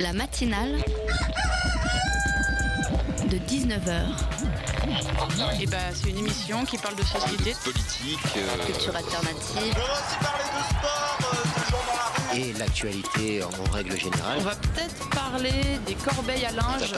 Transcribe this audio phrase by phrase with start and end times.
[0.00, 0.78] La matinale
[3.28, 4.06] de 19h.
[5.60, 7.54] Et bah, c'est une émission qui parle de société.
[7.62, 8.18] politique.
[8.36, 9.56] euh, Culture alternative.
[9.56, 12.40] On va aussi parler de sport, euh, ce genre dans la rue.
[12.40, 14.38] et l'actualité en règle générale.
[14.38, 16.94] On va peut-être parler des corbeilles à linge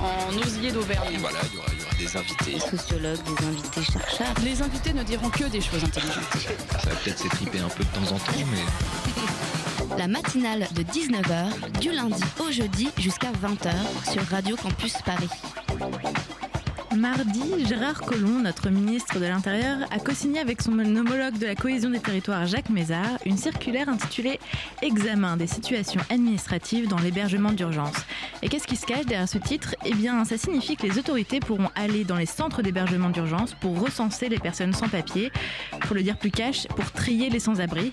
[0.00, 1.16] en osier d'Auvergne.
[1.18, 2.52] voilà, il y aura, il y aura des invités.
[2.52, 4.34] Des sociologues, des invités chercheurs.
[4.44, 6.22] Les invités ne diront que des choses intelligentes.
[6.82, 8.62] Ça va peut-être s'étriper un peu de temps en temps, mais
[9.98, 15.28] La matinale de 19h, du lundi au jeudi jusqu'à 20h sur Radio Campus Paris.
[16.96, 21.90] Mardi, Gérard Collomb, notre ministre de l'Intérieur, a co-signé avec son homologue de la cohésion
[21.90, 24.40] des territoires, Jacques Mézard, une circulaire intitulée
[24.80, 27.96] Examen des situations administratives dans l'hébergement d'urgence.
[28.42, 29.74] Et qu'est-ce qui se cache derrière ce titre?
[29.84, 33.78] Eh bien, ça signifie que les autorités pourront aller dans les centres d'hébergement d'urgence pour
[33.78, 35.30] recenser les personnes sans papier,
[35.80, 37.92] pour le dire plus cash, pour trier les sans-abri.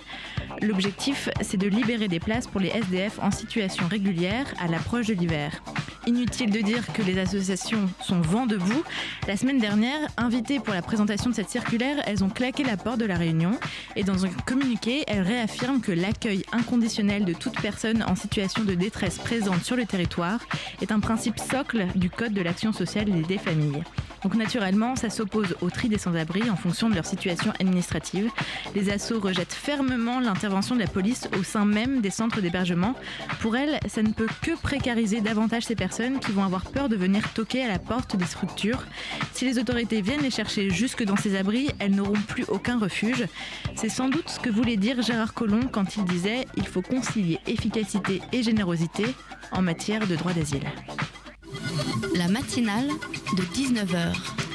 [0.64, 5.14] L'objectif, c'est de libérer des places pour les SDF en situation régulière à l'approche de
[5.14, 5.62] l'hiver.
[6.08, 8.84] Inutile de dire que les associations sont vent debout.
[9.28, 13.00] La semaine dernière, invitées pour la présentation de cette circulaire, elles ont claqué la porte
[13.00, 13.60] de la réunion
[13.98, 18.74] et dans un communiqué, elles réaffirment que l'accueil inconditionnel de toute personne en situation de
[18.74, 20.40] détresse présente sur le territoire
[20.82, 23.84] est un principe socle du Code de l'action sociale des familles.
[24.24, 28.32] Donc naturellement, ça s'oppose au tri des sans-abri en fonction de leur situation administrative.
[28.74, 32.94] Les assos rejettent fermement l'intervention de la police au sein même des centres d'hébergement.
[33.42, 36.96] Pour elles, ça ne peut que précariser davantage ces personnes qui vont avoir peur de
[36.96, 38.84] venir toquer à la porte des structures.
[39.34, 43.26] Si les autorités viennent les chercher jusque dans ces abris, elles n'auront plus aucun refuge.
[43.76, 47.40] C'est sans doute ce que voulait dire Gérard Collomb quand il disait il faut concilier
[47.48, 49.06] efficacité et générosité
[49.52, 50.64] en matière de droit d'asile.
[52.16, 52.90] La matinale
[53.36, 54.14] de 19h,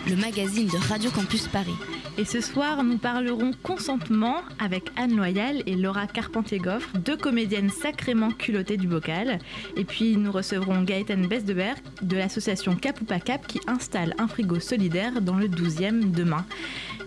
[0.09, 1.75] le magazine de Radio Campus Paris.
[2.19, 8.33] Et ce soir, nous parlerons consentement avec Anne Loyal et Laura Carpentier-Goffre, deux comédiennes sacrément
[8.33, 9.38] culottées du bocal.
[9.77, 14.27] Et puis, nous recevrons Gaëtan Besdeberg de l'association Cap ou pas Cap qui installe un
[14.27, 16.45] frigo solidaire dans le 12e demain.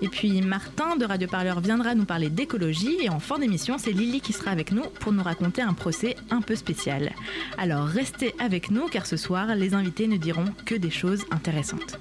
[0.01, 2.99] Et puis, Martin de Radio Parleur viendra nous parler d'écologie.
[3.01, 6.15] Et en fin d'émission, c'est Lily qui sera avec nous pour nous raconter un procès
[6.29, 7.11] un peu spécial.
[7.57, 11.99] Alors, restez avec nous car ce soir, les invités ne diront que des choses intéressantes.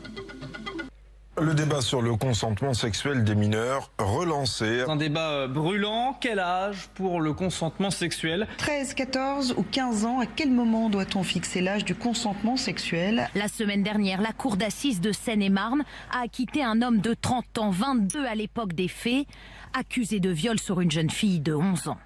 [1.40, 4.82] Le débat sur le consentement sexuel des mineurs relancé.
[4.86, 6.14] Un débat euh, brûlant.
[6.20, 8.46] Quel âge pour le consentement sexuel?
[8.58, 13.30] 13, 14 ou 15 ans, à quel moment doit-on fixer l'âge du consentement sexuel?
[13.34, 17.70] La semaine dernière, la cour d'assises de Seine-et-Marne a acquitté un homme de 30 ans,
[17.70, 19.26] 22 à l'époque des faits,
[19.72, 21.98] accusé de viol sur une jeune fille de 11 ans.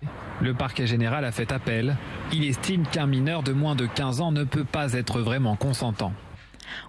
[0.42, 1.96] Le parquet général a fait appel.
[2.32, 6.12] Il estime qu'un mineur de moins de 15 ans ne peut pas être vraiment consentant.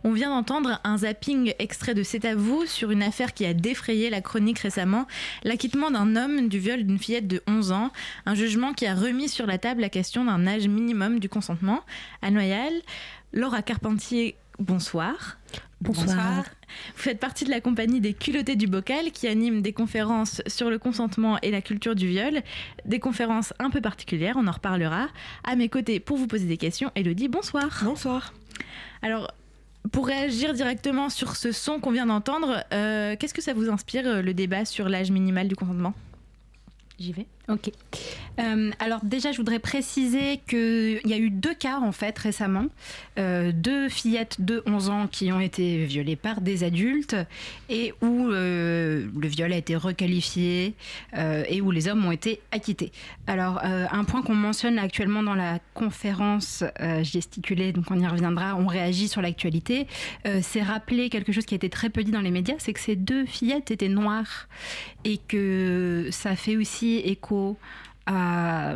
[0.04, 3.54] On vient d'entendre un zapping extrait de C'est à vous sur une affaire qui a
[3.54, 5.08] défrayé la chronique récemment,
[5.44, 7.92] l'acquittement d'un homme du viol d'une fillette de 11 ans,
[8.26, 11.82] un jugement qui a remis sur la table la question d'un âge minimum du consentement.
[12.22, 12.74] À Noyal,
[13.34, 15.38] Laura Carpentier, bonsoir.
[15.82, 16.44] Bonsoir.
[16.96, 20.70] Vous faites partie de la compagnie des culottés du bocal qui anime des conférences sur
[20.70, 22.42] le consentement et la culture du viol,
[22.86, 25.08] des conférences un peu particulières, on en reparlera.
[25.44, 27.82] À mes côtés pour vous poser des questions, Elodie, bonsoir.
[27.84, 28.34] Bonsoir.
[29.02, 29.32] Alors,
[29.92, 34.08] pour réagir directement sur ce son qu'on vient d'entendre, euh, qu'est-ce que ça vous inspire
[34.08, 35.94] euh, le débat sur l'âge minimal du consentement?
[37.00, 37.72] J'y vais Ok.
[38.40, 42.66] Euh, alors déjà, je voudrais préciser qu'il y a eu deux cas en fait récemment,
[43.18, 47.16] euh, deux fillettes de 11 ans qui ont été violées par des adultes
[47.70, 50.74] et où euh, le viol a été requalifié
[51.16, 52.92] et où les hommes ont été acquittés.
[53.28, 56.64] Alors un point qu'on mentionne actuellement dans la conférence
[57.02, 59.88] gesticulée, donc on y reviendra, on réagit sur l'actualité,
[60.42, 62.80] c'est rappeler quelque chose qui a été très peu dit dans les médias, c'est que
[62.80, 64.48] ces deux fillettes étaient noires
[65.04, 67.35] et que ça fait aussi écho
[68.06, 68.76] à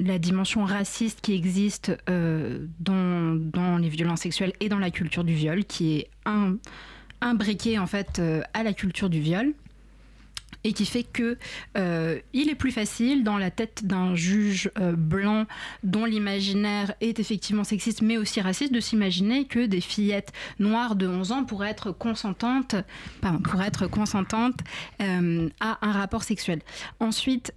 [0.00, 5.24] la dimension raciste qui existe euh, dans, dans les violences sexuelles et dans la culture
[5.24, 6.56] du viol, qui est un,
[7.20, 9.52] imbriquée en fait euh, à la culture du viol
[10.64, 11.38] et qui fait que
[11.76, 15.46] euh, il est plus facile dans la tête d'un juge euh, blanc
[15.82, 21.06] dont l'imaginaire est effectivement sexiste mais aussi raciste de s'imaginer que des fillettes noires de
[21.06, 22.74] 11 ans pourraient être consentantes
[23.20, 24.58] pardon, être consentantes
[25.00, 26.60] euh, à un rapport sexuel.
[26.98, 27.52] Ensuite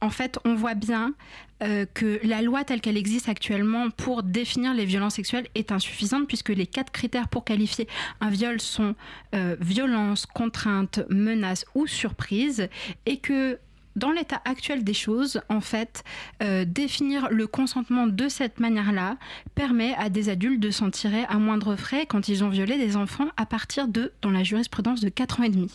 [0.00, 1.14] en fait, on voit bien
[1.62, 6.26] euh, que la loi telle qu'elle existe actuellement pour définir les violences sexuelles est insuffisante
[6.28, 7.88] puisque les quatre critères pour qualifier
[8.20, 8.94] un viol sont
[9.34, 12.68] euh, violence, contrainte, menace ou surprise
[13.06, 13.58] et que
[13.96, 16.04] dans l'état actuel des choses, en fait,
[16.42, 19.16] euh, définir le consentement de cette manière-là
[19.54, 22.96] permet à des adultes de s'en tirer à moindre frais quand ils ont violé des
[22.96, 25.72] enfants à partir de, dans la jurisprudence, de 4 ans et demi.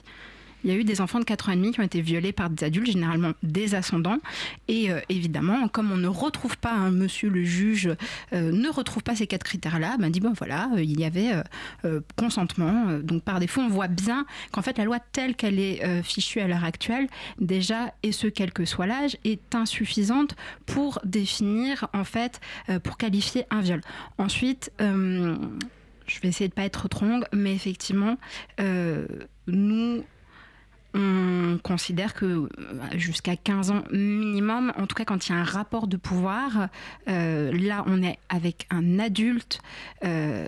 [0.63, 2.31] Il y a eu des enfants de 4 ans et demi qui ont été violés
[2.31, 4.19] par des adultes, généralement des ascendants.
[4.67, 7.89] Et euh, évidemment, comme on ne retrouve pas, monsieur le juge
[8.33, 11.31] euh, ne retrouve pas ces quatre critères-là, ben dit bon voilà, euh, il y avait
[12.15, 12.99] consentement.
[12.99, 16.47] Donc par défaut, on voit bien qu'en fait la loi telle qu'elle est fichue à
[16.47, 17.07] l'heure actuelle,
[17.39, 20.35] déjà, et ce quel que soit l'âge, est insuffisante
[20.65, 22.39] pour définir en fait,
[22.83, 23.81] pour qualifier un viol.
[24.17, 28.17] Ensuite, je vais essayer de pas être trop longue, mais effectivement,
[29.47, 30.03] nous
[30.93, 32.47] on considère que euh,
[32.95, 36.67] jusqu'à 15 ans minimum, en tout cas quand il y a un rapport de pouvoir,
[37.07, 39.59] euh, là on est avec un adulte,
[40.03, 40.45] euh,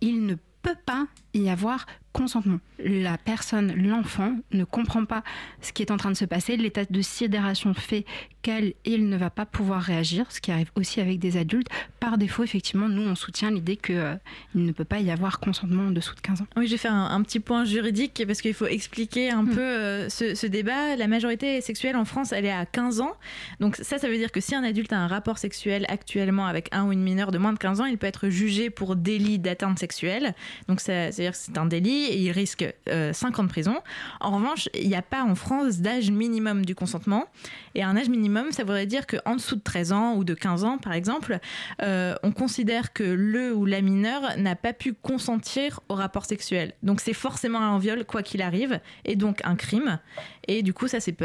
[0.00, 2.60] il ne peut pas y avoir consentement.
[2.78, 5.24] La personne, l'enfant, ne comprend pas
[5.60, 6.56] ce qui est en train de se passer.
[6.56, 8.06] L'état de sidération fait
[8.40, 11.68] qu'elle, il ne va pas pouvoir réagir, ce qui arrive aussi avec des adultes.
[11.98, 14.14] Par défaut, effectivement, nous, on soutient l'idée qu'il euh,
[14.54, 16.46] ne peut pas y avoir consentement en dessous de 15 ans.
[16.56, 19.54] Oui, j'ai fait un, petit point juridique parce qu'il faut expliquer un hmm.
[19.54, 20.94] peu euh, ce, débat.
[20.96, 23.14] La majorité sexuelle en France, elle est à 15 ans.
[23.58, 26.68] Donc ça, ça veut dire que si un adulte a un rapport sexuel actuellement avec
[26.70, 29.40] un ou une mineure de moins de 15 ans, il peut être jugé pour délit
[29.40, 30.34] d'atteinte sexuelle.
[30.68, 33.76] Donc c'est-à-dire que c'est un délit et il risque 5 euh, ans de prison.
[34.20, 37.26] En revanche, il n'y a pas en France d'âge minimum du consentement.
[37.74, 40.64] Et un âge minimum, ça voudrait dire qu'en dessous de 13 ans ou de 15
[40.64, 41.38] ans, par exemple,
[41.82, 46.72] euh, on considère que le ou la mineure n'a pas pu consentir au rapport sexuel.
[46.82, 49.98] Donc c'est forcément un viol, quoi qu'il arrive, et donc un crime.
[50.46, 51.16] Et du coup, ça, c'est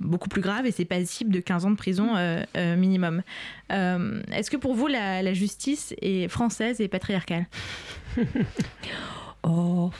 [0.00, 2.44] beaucoup plus grave et c'est passible de 15 ans de prison euh,
[2.76, 3.22] minimum.
[3.68, 7.46] Est-ce que pour vous, la, la justice est française et patriarcale?
[9.42, 9.90] Oh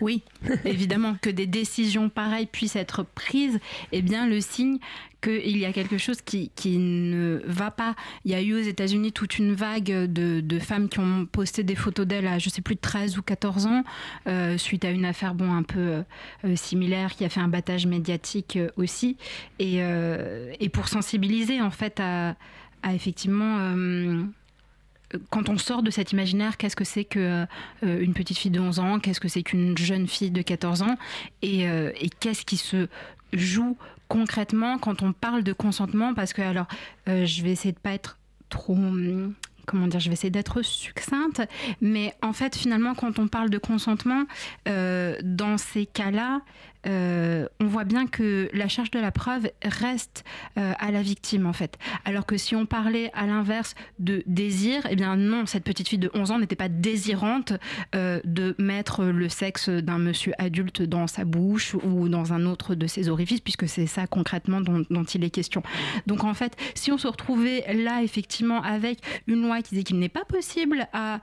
[0.00, 0.22] oui,
[0.64, 3.58] évidemment, que des décisions pareilles puissent être prises
[3.92, 4.78] est bien le signe
[5.22, 7.96] qu'il y a quelque chose qui, ne va pas.
[8.24, 11.74] Il y a eu aux États-Unis toute une vague de, femmes qui ont posté des
[11.74, 13.84] photos d'elles à, je sais plus, de 13 ou 14 ans,
[14.26, 16.02] euh, suite à une affaire bon, un peu
[16.44, 19.16] euh, similaire qui a fait un battage médiatique euh, aussi.
[19.58, 19.80] Et,
[20.72, 22.36] pour sensibiliser, en fait, à,
[22.82, 23.74] à effectivement
[25.30, 27.46] quand on sort de cet imaginaire, qu'est-ce que c'est que
[27.84, 30.96] euh, petite fille de 11 ans, qu'est-ce que c'est qu'une jeune fille de 14 ans,
[31.44, 32.88] euh, et, qu'est-ce qui se
[33.32, 33.76] joue
[34.08, 36.14] concrètement quand on parle de consentement?
[36.14, 36.66] Parce que alors,
[37.08, 38.18] euh, je vais essayer de pas être
[38.48, 39.34] trop hum,
[39.66, 41.42] comment dire, je vais essayer d'être succincte,
[41.80, 44.24] mais en fait, finalement, quand on parle de consentement,
[44.64, 46.42] dans ces cas-là,
[46.86, 50.24] euh, on voit bien que la charge de la preuve reste
[50.58, 51.78] euh, à la victime en fait.
[52.04, 55.98] Alors que si on parlait à l'inverse de désir, eh bien non, cette petite fille
[55.98, 57.52] de 11 ans n'était pas désirante
[57.94, 62.74] euh, de mettre le sexe d'un monsieur adulte dans sa bouche ou dans un autre
[62.74, 65.62] de ses orifices, puisque c'est ça concrètement dont, il est question.
[66.06, 69.98] Donc en fait, si on se retrouvait là effectivement avec une loi qui disait qu'il
[69.98, 71.20] n'est pas possible à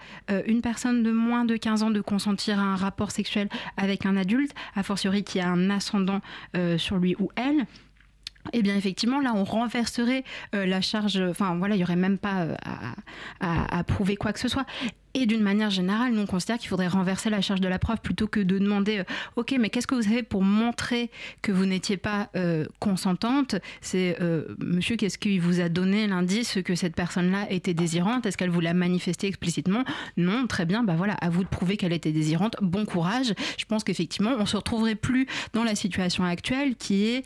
[0.48, 4.16] une personne de moins de 15 ans de consentir à un rapport sexuel avec un
[4.16, 6.22] adulte, a fortiori qui a un ascendant
[6.56, 7.66] euh, sur lui ou elle,
[8.52, 10.24] eh bien effectivement là on renverserait
[10.54, 12.56] euh, la charge enfin voilà il y aurait même pas euh,
[13.40, 14.66] à, prouver quoi que ce soit
[15.14, 18.00] et d'une manière générale, nous on considère qu'il faudrait renverser la charge de la preuve
[18.02, 19.04] plutôt que de demander euh,
[19.36, 21.12] OK, mais qu'est-ce que vous avez pour montrer
[21.42, 23.56] que vous n'étiez pas euh, consentante?
[23.82, 28.26] C'est euh, monsieur, qu'est-ce qu'il vous a donné l'indice que cette personne-là était désirante?
[28.26, 29.84] Est-ce qu'elle vous l'a manifesté explicitement?
[30.18, 32.56] Non, très bien, bah voilà, à vous de prouver qu'elle était désirante.
[32.62, 33.34] Bon courage.
[33.58, 37.24] Je pense qu'effectivement, on se retrouverait plus dans la situation actuelle qui est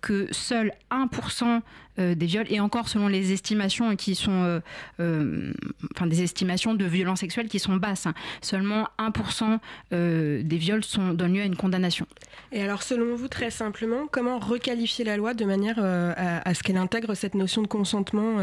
[0.00, 1.60] que seul 1%
[1.91, 4.60] euh, des viols, et encore selon les estimations qui sont, euh,
[5.00, 5.52] euh,
[5.94, 8.06] enfin des estimations de violences sexuelles qui sont basses.
[8.06, 8.14] Hein.
[8.40, 9.58] Seulement 1%
[9.90, 12.06] des viols sont, donnent lieu à une condamnation.
[12.50, 16.76] Et alors selon vous, très simplement, comment requalifier la loi de manière à, ce qu'elle
[16.76, 18.36] intègre cette notion de consentement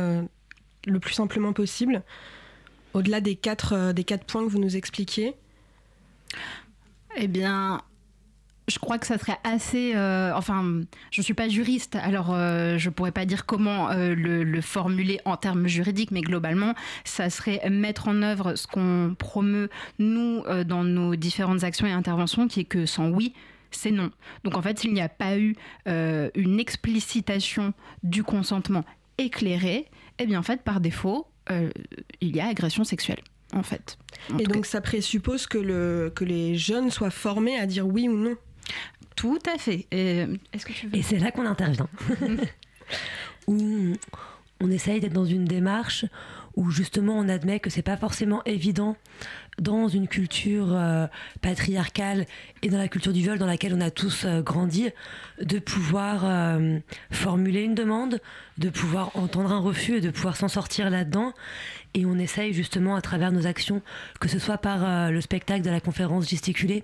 [0.85, 2.03] le plus simplement possible,
[2.93, 5.35] au-delà des quatre, des quatre points que vous nous expliquiez?
[7.17, 7.81] Eh bien,
[8.69, 9.93] je crois que ça serait assez.
[9.95, 13.89] Euh, enfin, je ne suis pas juriste, alors euh, je ne pourrais pas dire comment
[13.89, 19.15] euh, le, formuler en termes juridiques, mais globalement, ça serait mettre en œuvre ce qu'on
[19.17, 23.33] promeut, nous, dans nos différentes actions et interventions, qui est que sans oui,
[23.71, 24.11] c'est non.
[24.43, 27.73] Donc en fait, s'il n'y a pas eu une explicitation
[28.03, 28.83] du consentement
[29.17, 29.87] éclairé,
[30.19, 33.21] eh bien en fait, par défaut, il y a agression sexuelle.
[33.51, 33.97] En fait.
[34.37, 38.15] et donc ça présuppose que, le, que les jeunes soient formés à dire oui ou
[38.15, 38.35] non
[39.15, 39.85] tout à fait.
[39.91, 40.95] Et, est-ce que tu veux...
[40.95, 41.89] Et c'est là qu'on intervient.
[43.47, 43.93] où
[44.61, 46.05] on essaye d'être dans une démarche
[46.59, 48.97] où justement on admet que c'est pas forcément évident
[49.59, 51.07] dans une culture euh,
[51.41, 52.25] patriarcale
[52.63, 54.89] et dans la culture du viol dans laquelle on a tous euh, grandi,
[55.41, 56.79] de pouvoir euh,
[57.11, 58.19] formuler une demande,
[58.57, 61.33] de pouvoir entendre un refus et de pouvoir s'en sortir là-dedans.
[61.93, 63.81] Et on essaye justement à travers nos actions,
[64.19, 66.83] que ce soit par le spectacle de la conférence gesticulée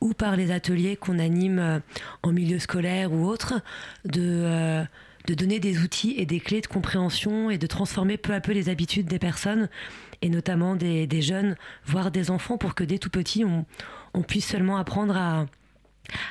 [0.00, 1.80] ou par les ateliers qu'on anime
[2.24, 3.60] en milieu scolaire ou autre,
[4.04, 4.84] de
[5.26, 8.52] de donner des outils et des clés de compréhension et de transformer peu à peu
[8.52, 9.68] les habitudes des personnes
[10.22, 14.76] et notamment des, jeunes, voire des enfants, pour que dès tout petit, on, puisse seulement
[14.76, 15.46] apprendre à,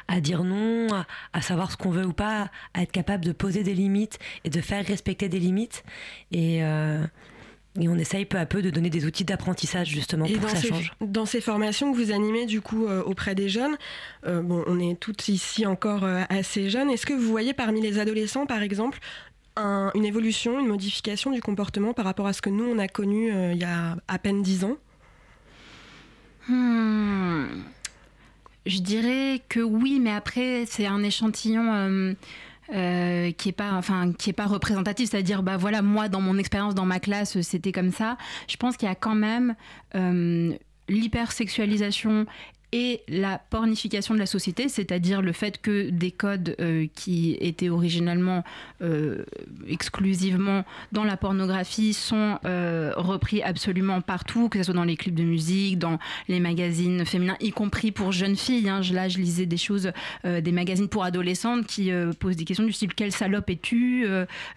[0.07, 0.87] à dire non,
[1.33, 4.49] à, savoir ce qu'on veut ou pas, à être capable de poser des limites et
[4.49, 5.83] de faire respecter des limites.
[6.31, 7.03] Et, euh,
[7.79, 10.61] et on essaye peu à peu de donner des outils d'apprentissage justement pour que ça
[10.61, 10.93] change.
[11.01, 13.77] Dans ces formations que vous animez du coup euh, auprès des jeunes,
[14.25, 16.89] euh, bon, on est toutes ici encore euh, assez jeunes.
[16.89, 18.99] Est-ce que vous voyez parmi les adolescents, par exemple,
[19.57, 23.29] une évolution, une modification du comportement par rapport à ce que nous on a connu
[23.51, 24.77] il y a à peine dix ans?
[26.47, 27.45] Hmm.
[28.65, 32.15] Je dirais que oui, mais après c'est un échantillon
[32.73, 35.09] euh, qui est pas enfin qui est pas représentatif.
[35.09, 38.17] C'est-à-dire bah voilà moi dans mon expérience dans ma classe c'était comme ça.
[38.47, 39.55] Je pense qu'il y a quand même
[39.95, 40.53] euh,
[40.87, 42.25] l'hypersexualisation
[42.71, 47.69] et la pornification de la société, c'est-à-dire le fait que des codes euh, qui étaient
[47.69, 48.43] originellement
[48.81, 49.25] euh,
[49.67, 55.15] exclusivement dans la pornographie sont euh, repris absolument partout, que ce soit dans les clips
[55.15, 55.97] de musique, dans
[56.27, 58.69] les magazines féminins, y compris pour jeunes filles.
[58.69, 58.81] Hein.
[58.91, 59.91] Là, je lisais des choses,
[60.23, 64.07] des magazines pour adolescentes qui posent des questions du style quelle salope es-tu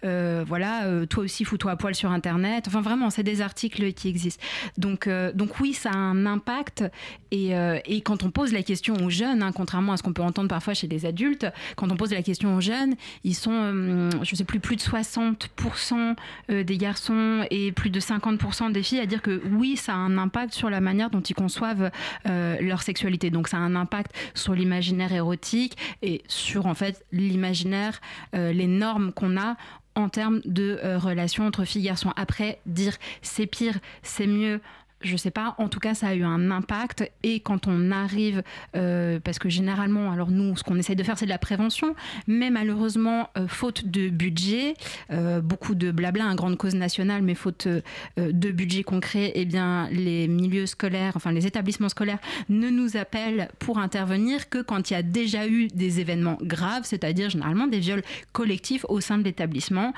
[0.02, 2.64] Voilà, toi aussi fous-toi à poil sur Internet.
[2.69, 4.42] Enfin, vraiment, c'est des articles qui existent.
[4.78, 6.85] Donc, donc oui, ça a un impact
[7.31, 7.52] et,
[7.87, 10.49] et quand on pose la question aux jeunes, hein, contrairement à ce qu'on peut entendre
[10.49, 12.94] parfois chez les adultes, quand on pose la question aux jeunes,
[13.25, 16.16] ils sont, euh, je ne sais plus, plus de 60%
[16.50, 19.97] euh, des garçons et plus de 50% des filles à dire que oui, ça a
[19.97, 21.90] un impact sur la manière dont ils conçoivent
[22.26, 23.30] euh, leur sexualité.
[23.30, 28.00] Donc ça a un impact sur l'imaginaire érotique et sur en fait l'imaginaire,
[28.32, 29.56] les normes qu'on a
[29.94, 32.12] en termes de relations entre filles et garçons.
[32.16, 34.61] Après, dire c'est pire, c'est mieux,
[35.04, 38.42] je sais pas, en tout cas ça a eu un impact et quand on arrive,
[38.76, 41.94] euh, parce que généralement, alors nous ce qu'on essaye de faire c'est de la prévention,
[42.26, 44.75] mais malheureusement euh, faute de budget,
[45.11, 47.68] euh, beaucoup de blabla, une grande cause nationale, mais faute
[48.16, 52.18] de budget concret, eh bien les milieux scolaires, enfin les établissements scolaires
[52.49, 56.85] ne nous appellent pour intervenir que quand il y a déjà eu des événements graves,
[56.85, 59.92] c'est-à-dire généralement des viols collectifs au sein de l'établissement.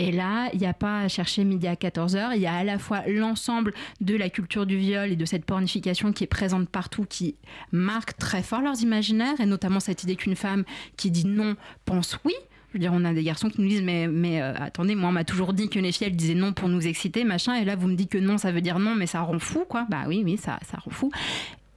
[0.00, 2.64] Et là, il n'y a pas à chercher midi à 14h, il y a à
[2.64, 6.70] la fois l'ensemble de la culture du viol et de cette pornification qui est présente
[6.70, 7.34] partout, qui
[7.70, 10.64] marque très fort leurs imaginaires, et notamment cette idée qu'une femme
[10.96, 11.54] qui dit non
[11.84, 12.32] pense oui.
[12.70, 15.10] Je veux dire, on a des garçons qui nous disent mais, mais euh, attendez, moi
[15.10, 17.76] on m'a toujours dit que les filles disaient non pour nous exciter, machin, et là
[17.76, 19.86] vous me dites que non, ça veut dire non, mais ça rend fou, quoi.
[19.90, 21.10] Bah oui, oui, ça, ça rend fou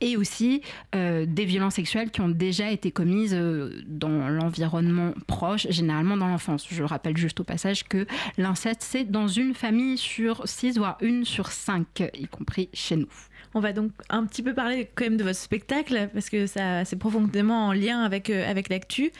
[0.03, 0.61] et aussi
[0.95, 6.27] euh, des violences sexuelles qui ont déjà été commises euh, dans l'environnement proche, généralement dans
[6.27, 6.67] l'enfance.
[6.69, 8.05] Je rappelle juste au passage que
[8.37, 13.07] l'inceste, c'est dans une famille sur six, voire une sur cinq, y compris chez nous.
[13.53, 16.83] On va donc un petit peu parler quand même de votre spectacle parce que ça
[16.85, 19.11] c'est profondément en lien avec euh, avec l'actu.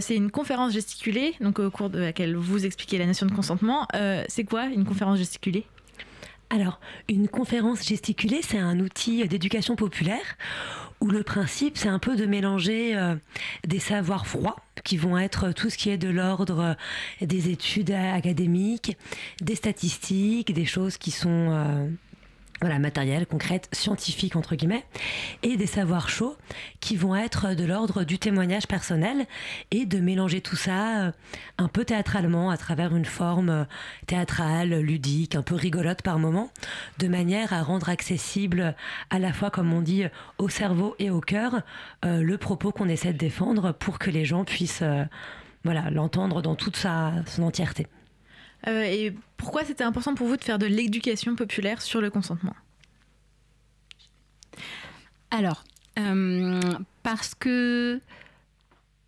[0.00, 3.86] c'est une conférence gesticulée donc au cours de laquelle vous expliquez la notion de consentement.
[4.28, 5.66] c'est quoi une conférence gesticulée?
[6.52, 10.36] Alors, une conférence gesticulée, c'est un outil d'éducation populaire
[11.00, 13.14] où le principe, c'est un peu de mélanger euh,
[13.66, 16.76] des savoirs froids, qui vont être tout ce qui est de l'ordre
[17.20, 18.98] des études académiques,
[19.40, 21.28] des statistiques, des choses qui sont...
[21.52, 21.88] Euh,
[22.60, 24.84] voilà, matérielle, concrète, scientifique entre guillemets,
[25.42, 26.36] et des savoirs chauds
[26.80, 29.26] qui vont être de l'ordre du témoignage personnel
[29.70, 31.12] et de mélanger tout ça euh,
[31.58, 33.64] un peu théâtralement à travers une forme euh,
[34.06, 36.50] théâtrale, ludique, un peu rigolote par moment,
[36.98, 38.74] de manière à rendre accessible
[39.08, 40.04] à la fois, comme on dit,
[40.38, 41.62] au cerveau et au cœur
[42.04, 44.84] euh, le propos qu'on essaie de défendre pour que les gens puissent
[45.64, 47.86] voilà, l'entendre dans toute sa, son entièreté.
[48.66, 52.54] Euh, et pourquoi c'était important pour vous de faire de l'éducation populaire sur le consentement?
[55.30, 55.64] Alors,
[55.98, 56.60] euh,
[57.02, 58.00] parce que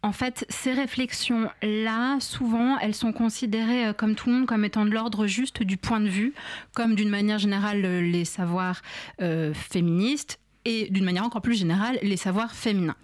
[0.04, 4.84] en fait, ces réflexions-là, souvent, elles sont considérées euh, comme tout le monde comme étant
[4.84, 6.34] de l'ordre juste du point de vue,
[6.74, 8.82] comme d'une manière générale les savoirs
[9.18, 12.96] féministes et d'une manière encore plus générale les savoirs féminins.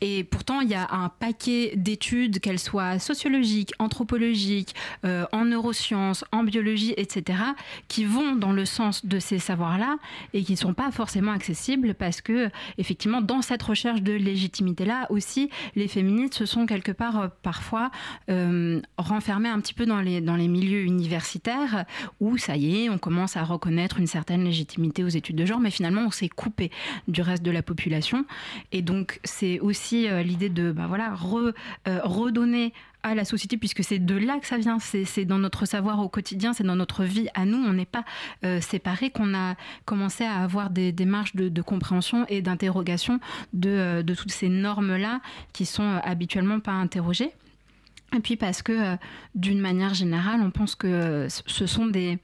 [0.00, 6.24] Et pourtant, il y a un paquet d'études, qu'elles soient sociologiques, anthropologiques, euh, en neurosciences,
[6.32, 7.38] en biologie, etc.,
[7.88, 9.96] qui vont dans le sens de ces savoirs-là
[10.34, 15.06] et qui ne sont pas forcément accessibles parce que, effectivement, dans cette recherche de légitimité-là
[15.10, 17.90] aussi, les féministes se sont quelque part euh, parfois
[18.30, 21.84] euh, renfermées un petit peu dans les, dans les milieux universitaires
[22.20, 25.60] où, ça y est, on commence à reconnaître une certaine légitimité aux études de genre,
[25.60, 26.70] mais finalement, on s'est coupé
[27.08, 28.24] du reste de la population.
[28.72, 31.14] Et donc, c'est aussi euh, l'idée de bah, voilà,
[31.86, 32.72] euh, redonner
[33.02, 36.08] à la société, puisque c'est de là que ça vient, c'est dans notre savoir au
[36.08, 38.04] quotidien, c'est dans notre vie à nous, on n'est pas
[38.44, 43.20] euh, séparés, qu'on a commencé à avoir des démarches de, compréhension et d'interrogation
[43.52, 45.20] de, de toutes ces normes-là
[45.52, 47.30] qui sont habituellement pas interrogées.
[48.16, 48.96] Et puis parce que,
[49.36, 52.18] d'une manière générale, on pense que ce sont des...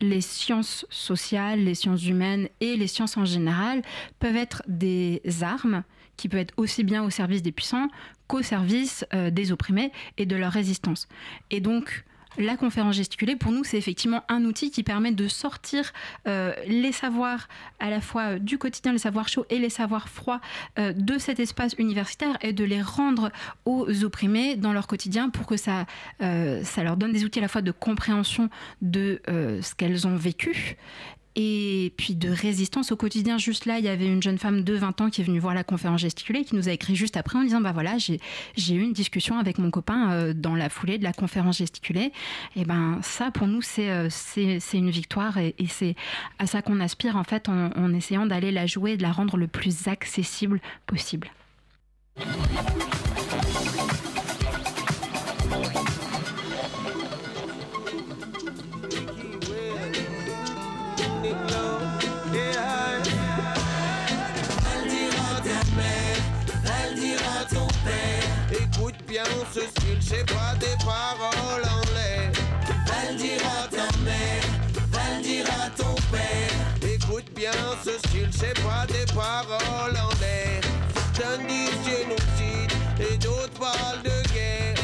[0.00, 3.82] les sciences sociales, les sciences humaines et les sciences en général
[4.18, 5.82] peuvent être des armes
[6.16, 7.88] qui peuvent être aussi bien au service des puissants
[8.26, 11.08] qu'au service euh, des opprimés et de leur résistance.
[11.50, 12.04] Et donc,
[12.38, 15.92] la conférence gesticulée, pour nous, c'est effectivement un outil qui permet de sortir
[16.26, 17.48] euh, les savoirs
[17.80, 20.40] à la fois du quotidien, les savoirs chauds et les savoirs froids
[20.78, 23.30] euh, de cet espace universitaire et de les rendre
[23.64, 25.86] aux opprimés dans leur quotidien pour que ça,
[26.22, 28.50] euh, ça leur donne des outils à la fois de compréhension
[28.82, 30.76] de euh, ce qu'elles ont vécu
[31.36, 33.38] et puis de résistance au quotidien.
[33.38, 35.54] Juste là, il y avait une jeune femme de 20 ans qui est venue voir
[35.54, 38.80] la conférence gesticulée, qui nous a écrit juste après en disant bah voilà, j'ai eu
[38.80, 42.12] une discussion avec mon copain euh, dans la foulée de la conférence gesticulée.
[42.56, 44.08] Et ben ça, pour nous, c'est euh,
[44.72, 45.96] une victoire et, et c'est
[46.38, 49.12] à ça qu'on aspire en fait en, en essayant d'aller la jouer et de la
[49.12, 51.30] rendre le plus accessible possible.
[69.24, 72.30] Bien ce style, c'est pas des paroles en l'air.
[73.08, 74.44] Elle dira ta mère,
[74.92, 76.92] elle dira ton père.
[76.92, 77.52] Écoute bien
[77.82, 80.60] ce style, c'est pas des paroles en l'air.
[81.14, 84.74] Certains disent génocide et d'autres parlent de guerre.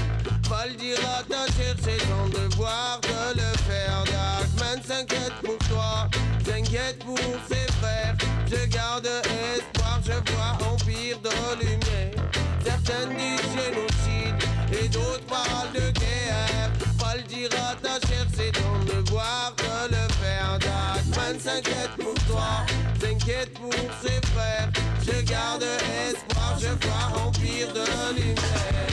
[0.49, 4.05] Pas le dire à ta chair, c'est ton devoir de le faire.
[4.05, 6.09] Darkman s'inquiète pour toi,
[6.47, 7.19] s'inquiète pour
[7.49, 8.17] ses frères.
[8.51, 12.50] Je garde espoir, je vois empire de lumière.
[12.65, 14.37] Certains disent génocide
[14.73, 16.71] et d'autres parlent de guerre.
[16.99, 20.59] Pas le dire à ta chair, c'est ton devoir de le faire.
[20.59, 22.67] Darkman s'inquiète pour toi,
[23.01, 24.69] s'inquiète pour ses frères.
[25.03, 25.65] Je garde
[26.09, 28.91] espoir, je vois empire de lumière.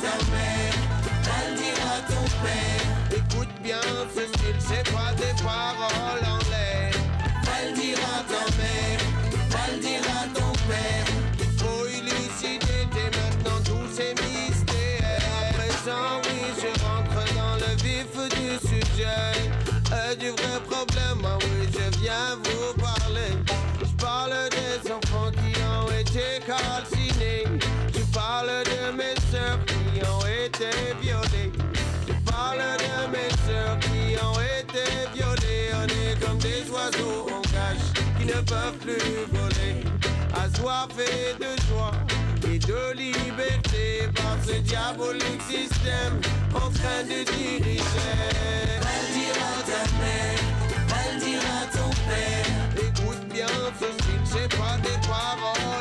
[0.00, 0.76] Ta mère,
[2.08, 2.86] ton père.
[3.10, 3.80] Écoute bien
[4.14, 6.45] ce style, c'est pas des paroles
[20.14, 23.32] Du vrai problème, ah oui, je viens vous parler.
[23.80, 27.44] Je parle des enfants qui ont été calcinés.
[27.92, 30.70] Je parle de mes sœurs qui ont été
[31.02, 31.50] violées.
[32.06, 35.70] Je parle de mes sœurs qui ont été violées.
[35.74, 39.82] On est comme des oiseaux en cage qui ne peuvent plus voler.
[40.32, 41.90] Assoiffés de joie
[42.56, 46.14] et de liberté par ce diabolique système
[46.54, 48.14] en train de diriger.
[48.92, 50.40] Elle dira ta mère,
[50.98, 52.48] elle dira ton père.
[52.88, 55.75] Écoute bien ce style, c'est pas des paroles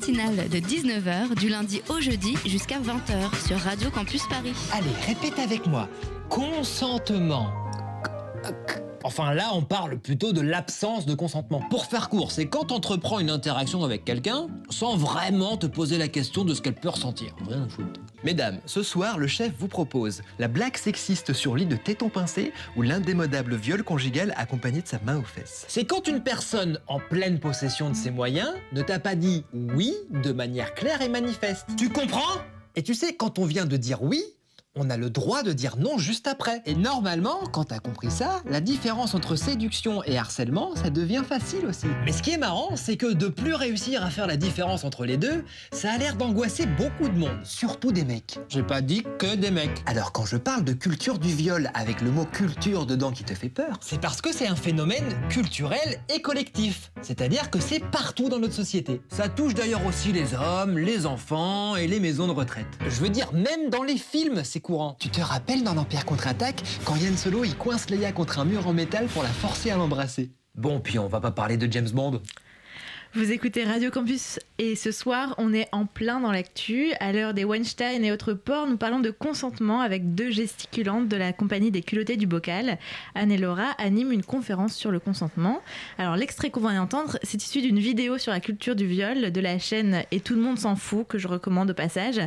[0.00, 4.54] matinale de 19h du lundi au jeudi jusqu'à 20h sur Radio Campus Paris.
[4.72, 5.90] Allez, répète avec moi.
[6.30, 7.52] Consentement.
[9.04, 11.60] Enfin là, on parle plutôt de l'absence de consentement.
[11.68, 16.08] Pour faire court, c'est quand t'entreprends une interaction avec quelqu'un sans vraiment te poser la
[16.08, 17.36] question de ce qu'elle peut ressentir.
[17.46, 18.00] Rien à foutre.
[18.22, 22.52] Mesdames, ce soir, le chef vous propose la blague sexiste sur lit de téton pincé
[22.76, 25.64] ou l'indémodable viol conjugal accompagné de sa main aux fesses.
[25.68, 29.94] C'est quand une personne en pleine possession de ses moyens ne t'a pas dit oui
[30.10, 31.66] de manière claire et manifeste.
[31.78, 32.40] Tu comprends?
[32.76, 34.22] Et tu sais, quand on vient de dire oui,
[34.76, 36.62] on a le droit de dire non juste après.
[36.64, 41.66] Et normalement, quand t'as compris ça, la différence entre séduction et harcèlement, ça devient facile
[41.66, 41.88] aussi.
[42.04, 45.04] Mais ce qui est marrant, c'est que de plus réussir à faire la différence entre
[45.04, 48.38] les deux, ça a l'air d'angoisser beaucoup de monde, surtout des mecs.
[48.48, 49.82] J'ai pas dit que des mecs.
[49.86, 53.34] Alors quand je parle de culture du viol avec le mot culture dedans qui te
[53.34, 56.92] fait peur, C'est parce que c'est un phénomène culturel et collectif.
[57.02, 59.00] C'est-à-dire que c'est partout dans notre société.
[59.08, 62.66] Ça touche d'ailleurs aussi les hommes, les enfants et les maisons de retraite.
[62.82, 64.59] Je veux dire, même dans les films, c'est
[64.98, 68.66] tu te rappelles dans l'Empire contre-attaque quand Yann Solo il coince Leia contre un mur
[68.66, 70.30] en métal pour la forcer à l'embrasser?
[70.54, 72.20] Bon, puis on va pas parler de James Bond.
[73.12, 76.92] Vous écoutez Radio Campus et ce soir, on est en plein dans l'actu.
[77.00, 81.16] À l'heure des Weinstein et autres ports, nous parlons de consentement avec deux gesticulantes de
[81.16, 82.78] la compagnie des culottés du bocal.
[83.16, 85.60] Anne et Laura animent une conférence sur le consentement.
[85.98, 89.32] Alors, l'extrait qu'on va y entendre, c'est issu d'une vidéo sur la culture du viol
[89.32, 92.20] de la chaîne Et tout le monde s'en fout, que je recommande au passage.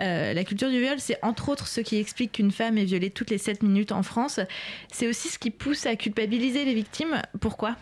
[0.00, 3.10] Euh, la culture du viol, c'est entre autres ce qui explique qu'une femme est violée
[3.10, 4.40] toutes les 7 minutes en France.
[4.90, 7.22] C'est aussi ce qui pousse à culpabiliser les victimes.
[7.38, 7.76] Pourquoi?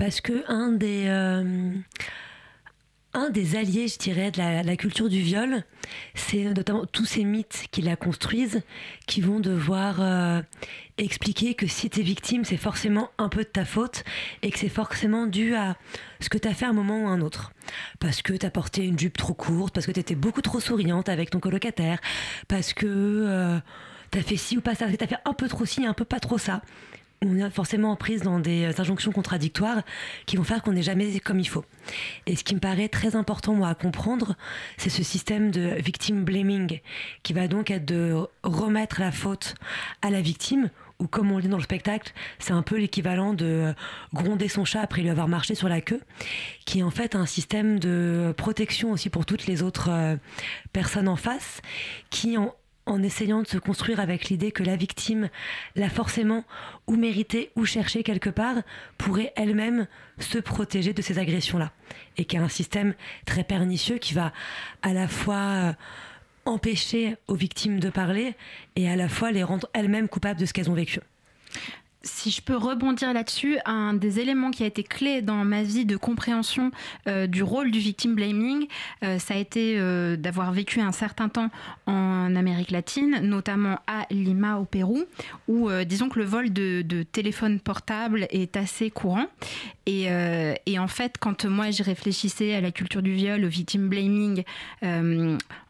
[0.00, 1.74] Parce que un des, euh,
[3.12, 5.62] un des alliés, je dirais, de la, culture du viol,
[6.14, 8.62] c'est notamment tous ces mythes qui la construisent,
[9.06, 10.40] qui vont devoir euh,
[10.96, 14.02] expliquer que si tu es victime, c'est forcément un peu de ta faute
[14.40, 15.76] et que c'est forcément dû à
[16.20, 17.52] ce que tu as fait à un moment ou à un autre.
[17.98, 20.60] Parce que tu as porté une jupe trop courte, parce que tu étais beaucoup trop
[20.60, 22.00] souriante avec ton colocataire,
[22.48, 23.60] parce que
[24.10, 25.66] tu as fait ci ou pas ça, parce que tu as fait un peu trop
[25.66, 26.62] ci, un peu pas trop ça
[27.22, 29.82] on est forcément prise dans des injonctions contradictoires
[30.24, 31.64] qui vont faire qu'on n'est jamais comme il faut.
[32.26, 34.36] Et ce qui me paraît très important, moi, à comprendre,
[34.78, 36.80] c'est ce système de victim blaming,
[37.22, 39.54] qui va donc être de remettre la faute
[40.00, 43.34] à la victime, ou comme on le dit dans le spectacle, c'est un peu l'équivalent
[43.34, 43.74] de
[44.14, 46.00] gronder son chat après lui avoir marché sur la queue,
[46.64, 50.16] qui est en fait un système de protection aussi pour toutes les autres euh,
[50.72, 51.60] personnes en face,
[52.10, 52.54] qui ont
[52.86, 55.28] en essayant de se construire avec l'idée que la victime
[55.76, 56.44] l'a forcément
[56.86, 58.56] ou mérité ou cherché quelque part,
[58.98, 59.86] pourrait elle-même
[60.18, 61.72] se protéger de ces agressions-là.
[62.16, 62.94] Et qui est un système
[63.26, 64.32] très pernicieux qui va
[64.82, 65.72] à la fois euh,
[66.44, 68.34] empêcher aux victimes de parler
[68.76, 71.00] et à la fois les rendre elles-mêmes coupables de ce qu'elles ont vécu.
[72.02, 75.84] Si je peux rebondir là-dessus, un des éléments qui a été clé dans ma vie
[75.84, 76.70] de compréhension
[77.06, 78.68] euh, du rôle du victim blaming,
[79.04, 81.50] euh, ça a été euh, d'avoir vécu un certain temps
[81.86, 85.04] en Amérique latine, notamment à Lima au Pérou,
[85.46, 89.26] où disons que le vol de, téléphone portable est assez courant.
[89.86, 90.08] Et,
[90.78, 94.44] en fait, quand moi je réfléchissais à la culture du viol, au victim blaming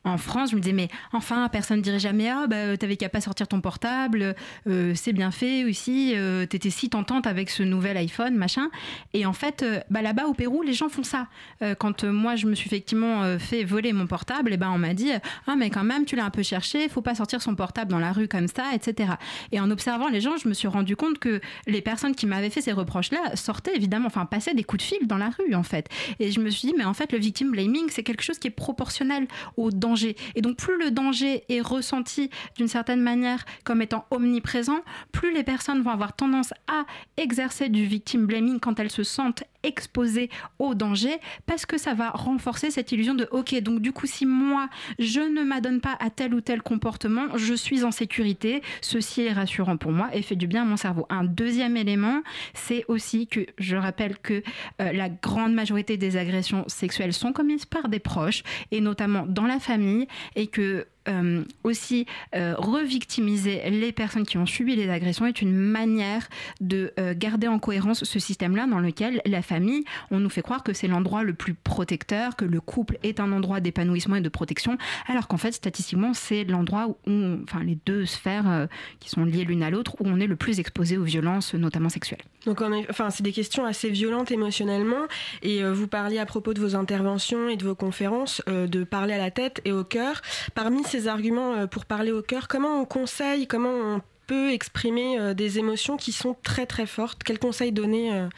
[0.05, 3.09] en France, je me disais mais enfin personne ne dirait jamais ah bah t'avais qu'à
[3.09, 4.35] pas sortir ton portable,
[4.67, 8.71] euh, c'est bien fait aussi, euh, t'étais si tentante avec ce nouvel iPhone machin.
[9.13, 11.27] Et en fait, euh, bah là-bas au Pérou, les gens font ça.
[11.63, 14.71] Euh, quand euh, moi je me suis effectivement euh, fait voler mon portable, et ben
[14.71, 15.11] on m'a dit
[15.47, 17.99] ah mais quand même tu l'as un peu cherché, faut pas sortir son portable dans
[17.99, 19.13] la rue comme ça, etc.
[19.53, 22.51] Et en observant les gens, je me suis rendu compte que les personnes qui m'avaient
[22.51, 25.63] fait ces reproches-là sortaient évidemment, enfin passaient des coups de fil dans la rue en
[25.63, 25.89] fait.
[26.21, 28.49] Et je me suis dit mais en fait le victim blaming c'est quelque chose qui
[28.49, 29.27] est proportionnel
[29.59, 29.90] au danger.
[30.35, 34.81] Et donc plus le danger est ressenti d'une certaine manière comme étant omniprésent,
[35.13, 36.85] plus les personnes vont avoir tendance à
[37.17, 42.11] exercer du victim blaming quand elles se sentent exposées au danger parce que ça va
[42.11, 44.69] renforcer cette illusion de ok donc du coup si moi
[44.99, 48.63] je ne m'adonne pas à tel ou tel comportement je suis en sécurité.
[48.81, 51.07] Ceci est rassurant pour moi et fait du bien à mon cerveau.
[51.11, 52.23] Un deuxième élément
[52.55, 54.43] c'est aussi que je rappelle que
[54.81, 59.47] euh, la grande majorité des agressions sexuelles sont commises par des proches et notamment dans
[59.47, 65.27] la famille et que euh, aussi euh, revictimiser les personnes qui ont subi les agressions
[65.27, 66.29] est une manière
[66.61, 70.63] de euh, garder en cohérence ce système-là dans lequel la famille, on nous fait croire
[70.63, 74.29] que c'est l'endroit le plus protecteur, que le couple est un endroit d'épanouissement et de
[74.29, 78.69] protection, alors qu'en fait, statistiquement, c'est l'endroit où, enfin, les deux sphères
[79.01, 81.89] qui sont liées l'une à l'autre, où on est le plus exposé aux violences, notamment
[81.89, 82.23] sexuelles.
[82.47, 85.07] Donc, enfin, c'est des questions assez violentes émotionnellement.
[85.43, 88.85] Et euh, vous parliez à propos de vos interventions et de vos conférences euh, de
[88.85, 90.23] parler à la tête et au cœur.
[90.55, 95.35] Parmi ces arguments euh, pour parler au cœur, comment on conseille, comment on peut exprimer
[95.35, 97.25] des émotions qui sont très très fortes?
[97.25, 98.29] Quels conseils donner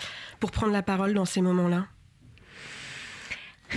[0.40, 1.86] pour prendre la parole dans ces moments-là?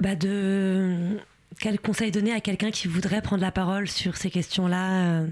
[0.00, 1.18] Bah de
[1.60, 5.24] quel conseil donner à quelqu'un qui voudrait prendre la parole sur ces questions-là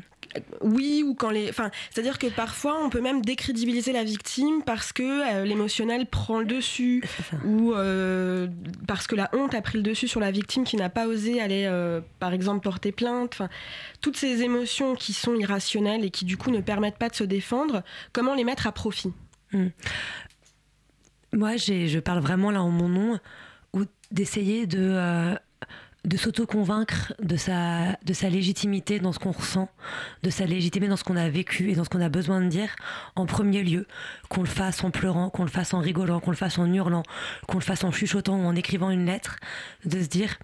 [0.61, 4.05] oui ou quand les enfin c'est à dire que parfois on peut même décrédibiliser la
[4.05, 7.03] victime parce que euh, l'émotionnel prend le dessus
[7.45, 8.47] ou euh,
[8.87, 11.41] parce que la honte a pris le dessus sur la victime qui n'a pas osé
[11.41, 13.31] aller euh, par exemple porter plainte.
[13.35, 13.49] Enfin
[14.01, 17.25] toutes ces émotions qui sont irrationnelles et qui du coup ne permettent pas de se
[17.25, 19.13] défendre comment les mettre à profit?
[19.53, 19.69] Hmm.
[21.33, 23.19] Moi, je parle vraiment là en mon nom,
[23.75, 25.37] ou d'essayer de,
[26.05, 29.69] de s'auto-convaincre de sa, de sa légitimité dans ce qu'on ressent,
[30.23, 32.49] de sa légitimité dans ce qu'on a vécu et dans ce qu'on a besoin de
[32.49, 32.75] dire
[33.17, 33.87] en premier lieu.
[34.29, 37.03] Qu'on le fasse en pleurant, qu'on le fasse en rigolant, qu'on le fasse en hurlant,
[37.47, 39.37] qu'on le fasse en chuchotant ou en écrivant une lettre,
[39.85, 40.39] de se dire,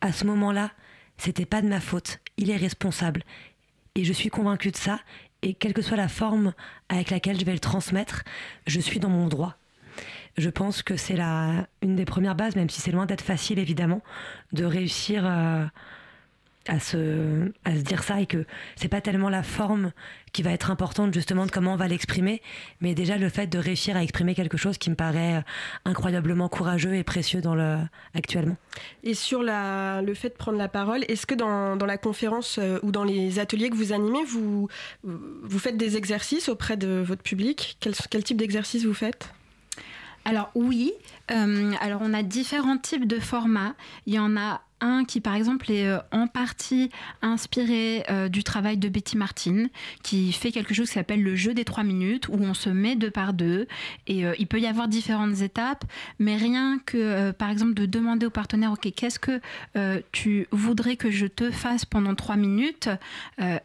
[0.00, 0.70] à ce moment-là,
[1.18, 3.22] c'était pas de ma faute, il est responsable.
[3.94, 5.00] Et je suis convaincue de ça,
[5.42, 6.54] et quelle que soit la forme
[6.88, 8.22] avec laquelle je vais le transmettre,
[8.66, 9.56] je suis dans mon droit.
[10.36, 13.58] Je pense que c'est la, une des premières bases, même si c'est loin d'être facile
[13.58, 14.00] évidemment,
[14.52, 15.64] de réussir euh,
[16.68, 19.92] à, se, à se dire ça et que c'est pas tellement la forme
[20.32, 22.40] qui va être importante justement de comment on va l'exprimer,
[22.80, 25.40] mais déjà le fait de réussir à exprimer quelque chose qui me paraît euh,
[25.84, 27.42] incroyablement courageux et précieux
[28.14, 28.56] actuellement.
[29.04, 32.78] Et sur le fait de prendre la parole, est-ce que dans, dans la conférence euh,
[32.82, 34.68] ou dans les ateliers que vous animez, vous,
[35.02, 37.76] vous faites des exercices auprès de votre public?
[37.80, 39.30] Quel type d'exercice vous faites?
[40.24, 40.92] Alors oui,
[41.30, 43.74] Euh, alors on a différents types de formats.
[44.06, 46.90] Il y en a un qui par exemple est euh, en partie
[47.22, 49.66] inspiré euh, du travail de Betty Martin,
[50.02, 52.96] qui fait quelque chose qui s'appelle le jeu des trois minutes, où on se met
[52.96, 53.66] deux par deux.
[54.08, 55.84] Et il peut y avoir différentes étapes,
[56.18, 59.40] mais rien que par exemple de demander au partenaire, ok, qu'est-ce que
[60.10, 62.88] tu voudrais que je te fasse pendant trois minutes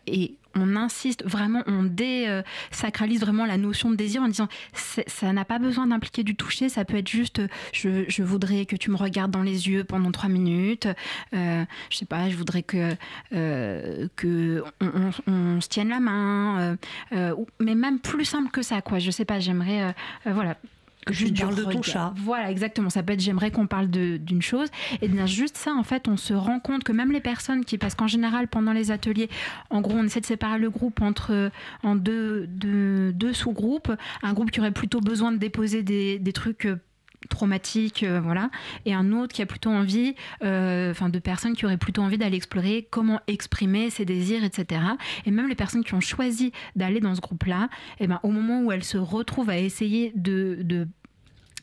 [0.06, 5.46] et on insiste vraiment, on désacralise vraiment la notion de désir en disant ça n'a
[5.46, 8.98] pas besoin d'impliquer du toucher, ça peut être juste euh, je, voudrais que tu me
[8.98, 10.88] regardes dans les yeux pendant trois minutes,
[11.34, 12.96] euh, je sais pas, je voudrais que,
[13.34, 16.76] euh, se tienne la main, euh,
[17.14, 19.00] euh, mais même plus simple que ça, quoi.
[19.00, 19.92] Je sais pas, j'aimerais, euh,
[20.28, 20.58] euh, voilà.
[21.08, 22.14] Que parles de ton chat.
[22.18, 22.90] Voilà, exactement.
[22.90, 24.70] Ça peut être j'aimerais qu'on parle d'une chose.
[25.02, 27.78] Et bien juste ça, en fait, on se rend compte que même les personnes qui,
[27.78, 29.30] parce qu'en général, pendant les ateliers,
[29.70, 31.52] en gros, on essaie de séparer le groupe entre
[31.84, 33.92] en deux, deux, deux sous-groupes.
[34.24, 36.78] Un groupe qui aurait plutôt besoin de déposer des, des trucs euh,
[37.30, 38.50] traumatiques, euh, voilà,
[38.86, 42.18] et un autre qui a plutôt envie, euh, enfin de personnes qui auraient plutôt envie
[42.18, 44.82] d'aller explorer comment exprimer ses désirs, etc.
[45.26, 48.62] Et même les personnes qui ont choisi d'aller dans ce groupe-là, eh ben, au moment
[48.62, 50.88] où elles se retrouvent à essayer de, de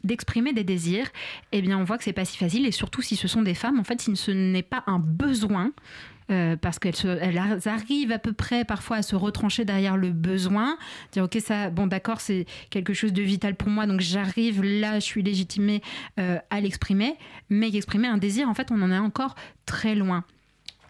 [0.04, 1.08] d'exprimer des désirs,
[1.52, 3.54] eh bien on voit que c'est pas si facile et surtout si ce sont des
[3.54, 5.72] femmes, en fait, si ce n'est pas un besoin,
[6.30, 6.94] euh, parce qu'elles
[7.66, 10.78] arrivent à peu près parfois à se retrancher derrière le besoin,
[11.12, 15.00] dire ok ça, bon d'accord c'est quelque chose de vital pour moi, donc j'arrive là,
[15.00, 15.82] je suis légitimée
[16.18, 17.16] euh, à l'exprimer,
[17.50, 19.34] mais exprimer un désir, en fait, on en est encore
[19.66, 20.24] très loin.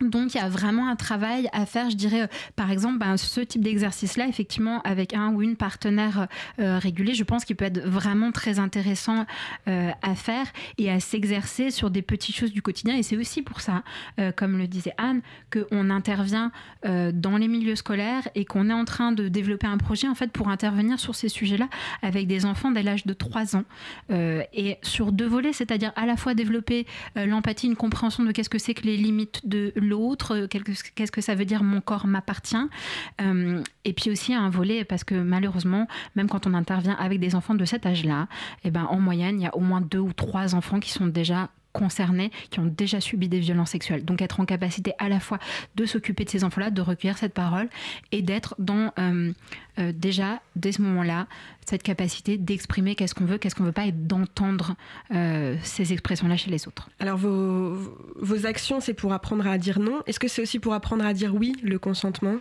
[0.01, 2.27] Donc il y a vraiment un travail à faire, je dirais, euh,
[2.57, 6.29] par exemple, ben, ce type d'exercice-là, effectivement, avec un ou une partenaire
[6.59, 9.27] euh, régulier, je pense qu'il peut être vraiment très intéressant
[9.69, 10.47] euh, à faire
[10.79, 12.97] et à s'exercer sur des petites choses du quotidien.
[12.97, 13.83] Et c'est aussi pour ça,
[14.19, 16.51] euh, comme le disait Anne, qu'on intervient
[16.87, 20.15] euh, dans les milieux scolaires et qu'on est en train de développer un projet, en
[20.15, 21.69] fait, pour intervenir sur ces sujets-là
[22.03, 23.65] avec des enfants dès l'âge de 3 ans.
[24.11, 28.33] Euh, et sur deux volets, c'est-à-dire à la fois développer euh, l'empathie, une compréhension de
[28.33, 32.07] qu'est-ce que c'est que les limites de euh, qu'est-ce que ça veut dire mon corps
[32.07, 32.57] m'appartient.
[33.21, 37.35] Euh, et puis aussi un volet, parce que malheureusement, même quand on intervient avec des
[37.35, 38.29] enfants de cet âge-là,
[38.65, 41.07] eh ben, en moyenne, il y a au moins deux ou trois enfants qui sont
[41.07, 44.05] déjà concernés, qui ont déjà subi des violences sexuelles.
[44.05, 45.39] Donc être en capacité à la fois
[45.75, 47.69] de s'occuper de ces enfants-là, de recueillir cette parole
[48.13, 49.33] et d'être dans euh,
[49.79, 51.27] euh, déjà, dès ce moment-là,
[51.67, 54.77] cette capacité d'exprimer qu'est-ce qu'on veut, qu'est-ce qu'on veut pas et d'entendre
[55.13, 56.89] euh, ces expressions-là chez les autres.
[57.01, 57.77] Alors vos,
[58.17, 60.03] vos actions, c'est pour apprendre à dire non.
[60.07, 62.37] Est-ce que c'est aussi pour apprendre à dire oui, le consentement?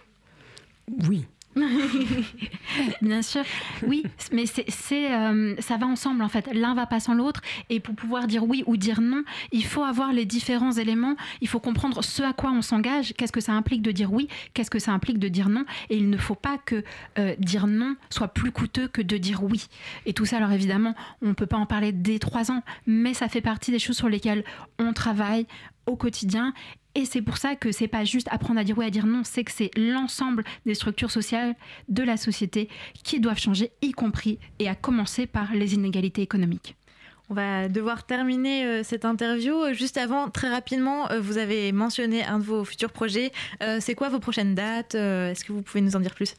[1.09, 1.25] Oui.
[3.01, 3.43] Bien sûr,
[3.85, 6.49] oui, mais c'est, euh, ça va ensemble en fait.
[6.53, 9.83] L'un va pas sans l'autre, et pour pouvoir dire oui ou dire non, il faut
[9.83, 11.15] avoir les différents éléments.
[11.41, 14.27] Il faut comprendre ce à quoi on s'engage, qu'est-ce que ça implique de dire oui,
[14.53, 16.83] qu'est-ce que ça implique de dire non, et il ne faut pas que
[17.19, 19.67] euh, dire non soit plus coûteux que de dire oui.
[20.05, 23.27] Et tout ça, alors évidemment, on peut pas en parler dès trois ans, mais ça
[23.27, 24.43] fait partie des choses sur lesquelles
[24.79, 25.45] on travaille
[25.85, 26.53] au quotidien
[26.95, 29.23] et c'est pour ça que c'est pas juste apprendre à dire oui, à dire non,
[29.23, 31.55] c'est que c'est l'ensemble des structures sociales
[31.89, 32.69] de la société
[33.03, 36.75] qui doivent changer, y compris et à commencer par les inégalités économiques.
[37.33, 39.55] On va devoir terminer euh, cette interview.
[39.55, 43.31] Euh, Juste avant, très rapidement, euh, vous avez mentionné un de vos futurs projets.
[43.79, 46.35] C'est quoi vos prochaines dates Est-ce que vous pouvez nous en dire plus?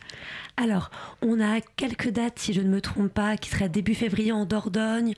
[0.56, 4.30] Alors, on a quelques dates, si je ne me trompe pas, qui seraient début février
[4.30, 5.14] en Dordogne,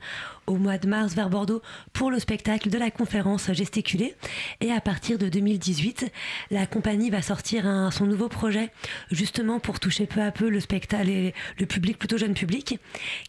[0.47, 1.61] au mois de mars vers Bordeaux,
[1.93, 4.15] pour le spectacle de la conférence Gesticuler.
[4.61, 6.11] Et à partir de 2018,
[6.49, 8.71] la compagnie va sortir son nouveau projet,
[9.11, 12.79] justement pour toucher peu à peu le spectacle et le public, plutôt jeune public,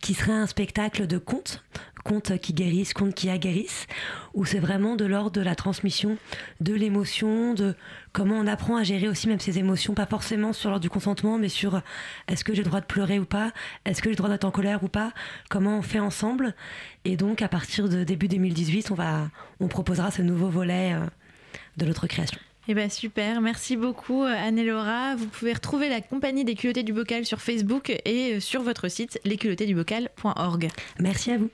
[0.01, 1.63] qui serait un spectacle de contes,
[2.09, 3.87] contes qui guérissent, contes qui aguerrissent,
[4.33, 6.17] où c'est vraiment de l'ordre de la transmission
[6.61, 7.75] de l'émotion, de
[8.13, 11.37] comment on apprend à gérer aussi même ses émotions, pas forcément sur l'ordre du consentement,
[11.37, 11.81] mais sur euh,
[12.27, 13.53] est-ce que j'ai le droit de pleurer ou pas,
[13.85, 15.13] est-ce que j'ai le droit d'être en colère ou pas,
[15.51, 16.55] comment on fait ensemble.
[17.05, 19.29] Et donc à partir de début 2018, on, va,
[19.61, 21.05] on proposera ce nouveau volet euh,
[21.77, 22.41] de notre création.
[22.69, 25.15] Eh ben super, merci beaucoup euh, Anne et Laura.
[25.15, 29.21] Vous pouvez retrouver la compagnie des culottés du bocal sur Facebook et sur votre site
[29.25, 30.69] lesculottéesdubocal.org.
[31.01, 31.51] Merci à vous.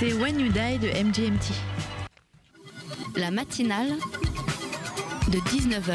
[0.00, 1.52] C'était When You Die de MGMT.
[3.16, 3.90] La matinale
[5.30, 5.94] de 19h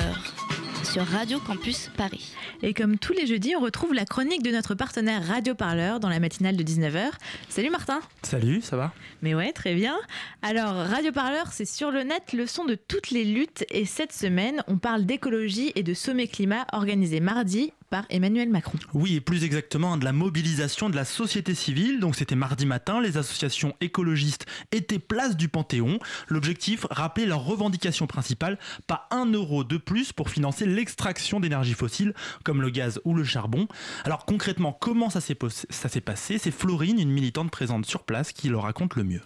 [0.84, 2.36] sur Radio Campus Paris.
[2.62, 6.10] Et comme tous les jeudis, on retrouve la chronique de notre partenaire Radio Parleur dans
[6.10, 7.14] la matinale de 19h.
[7.50, 8.94] Salut Martin Salut, ça va?
[9.24, 9.98] Mais ouais, très bien.
[10.44, 14.14] Alors, Radio Parleur, c'est sur le net le son de toutes les luttes et cette
[14.14, 17.74] semaine, on parle d'écologie et de sommet climat organisé mardi
[18.10, 18.78] Emmanuel Macron.
[18.94, 22.00] Oui, et plus exactement de la mobilisation de la société civile.
[22.00, 26.00] Donc c'était mardi matin, les associations écologistes étaient place du Panthéon.
[26.28, 32.14] L'objectif, rappeler leur revendication principale, pas un euro de plus pour financer l'extraction d'énergie fossile
[32.44, 33.68] comme le gaz ou le charbon.
[34.04, 36.38] Alors concrètement, comment ça s'est passé?
[36.38, 39.22] C'est Florine, une militante présente sur place, qui le raconte le mieux.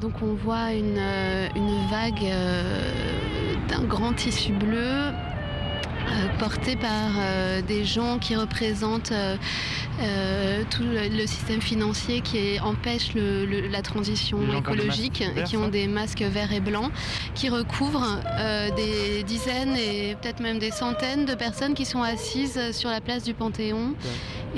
[0.00, 2.92] Donc on voit une, euh, une vague euh,
[3.68, 9.36] d'un grand tissu bleu euh, porté par euh, des gens qui représentent euh,
[10.00, 14.38] euh, tout le, le système financier qui empêche le- le- la transition
[14.78, 16.90] écologique et qui ont des masques verts et blancs
[17.34, 18.20] qui recouvrent
[18.76, 23.24] des dizaines et peut-être même des centaines de personnes qui sont assises sur la place
[23.24, 23.94] du Panthéon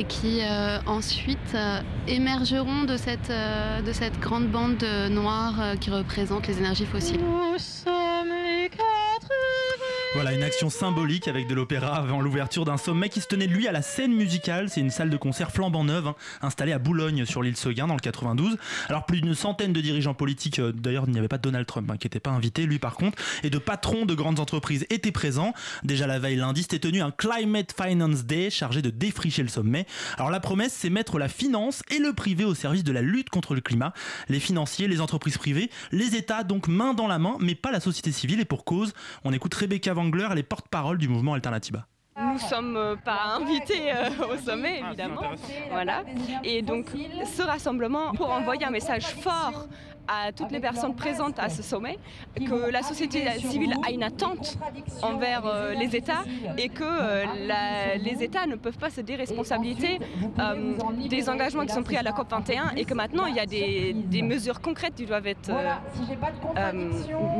[0.00, 5.60] et qui euh, ensuite euh, émergeront de cette, euh, de cette grande bande de noirs
[5.60, 7.20] euh, qui représente les énergies fossiles.
[10.12, 13.68] Voilà, une action symbolique avec de l'opéra avant l'ouverture d'un sommet qui se tenait lui
[13.68, 14.68] à la scène musicale.
[14.68, 17.94] C'est une salle de concert flambant neuve hein, installée à Boulogne sur l'île Seguin dans
[17.94, 18.56] le 92.
[18.88, 21.88] Alors plus d'une centaine de dirigeants politiques, euh, d'ailleurs il n'y avait pas Donald Trump
[21.92, 25.12] hein, qui n'était pas invité lui par contre, et de patrons de grandes entreprises étaient
[25.12, 25.54] présents.
[25.84, 29.86] Déjà la veille lundi, c'était tenu un Climate Finance Day chargé de défricher le sommet.
[30.16, 33.30] Alors la promesse, c'est mettre la finance et le privé au service de la lutte
[33.30, 33.92] contre le climat.
[34.28, 37.78] Les financiers, les entreprises privées, les États donc main dans la main, mais pas la
[37.78, 38.40] société civile.
[38.40, 38.92] Et pour cause,
[39.22, 41.86] on écoute Rebecca Wangler, elle est porte-parole du mouvement Alternatiba.
[42.18, 45.22] Nous sommes euh, pas invités euh, au sommet, évidemment.
[45.70, 46.02] Voilà.
[46.42, 46.86] Et donc,
[47.24, 49.66] ce rassemblement pour envoyer un message fort
[50.12, 51.98] à toutes les personnes présentes à ce sommet,
[52.36, 54.58] que la société civile a une attente
[55.02, 56.24] envers euh, les États
[56.58, 60.00] et que euh, la- les États ne peuvent pas se déresponsabiliser
[60.38, 60.74] euh,
[61.08, 63.92] des engagements qui sont pris à la COP21 et que maintenant il y a des,
[63.92, 65.74] des mesures concrètes qui doivent être euh,
[66.56, 66.90] euh,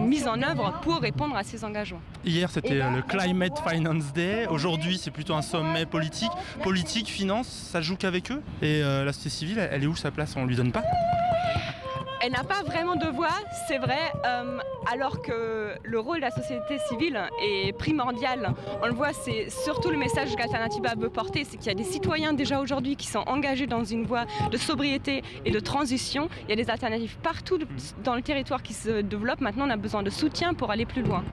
[0.07, 2.01] mises en œuvre pour répondre à ces engagements.
[2.25, 4.47] Hier, c'était euh, le Climate Finance Day.
[4.49, 6.31] Aujourd'hui, c'est plutôt un sommet politique.
[6.63, 8.43] Politique, finance, ça joue qu'avec eux.
[8.63, 10.35] Et euh, la société civile, elle est où sa place?
[10.37, 10.83] On lui donne pas?
[12.23, 13.33] Elle n'a pas vraiment de voix,
[13.67, 14.59] c'est vrai, euh,
[14.93, 18.55] alors que le rôle de la société civile est primordial.
[18.83, 21.83] On le voit, c'est surtout le message qu'Alternativa veut porter, c'est qu'il y a des
[21.83, 26.29] citoyens déjà aujourd'hui qui sont engagés dans une voie de sobriété et de transition.
[26.45, 27.59] Il y a des alternatives partout
[28.05, 29.41] dans le territoire qui se développent.
[29.41, 31.25] Maintenant, on a besoin de soutien pour aller plus loin.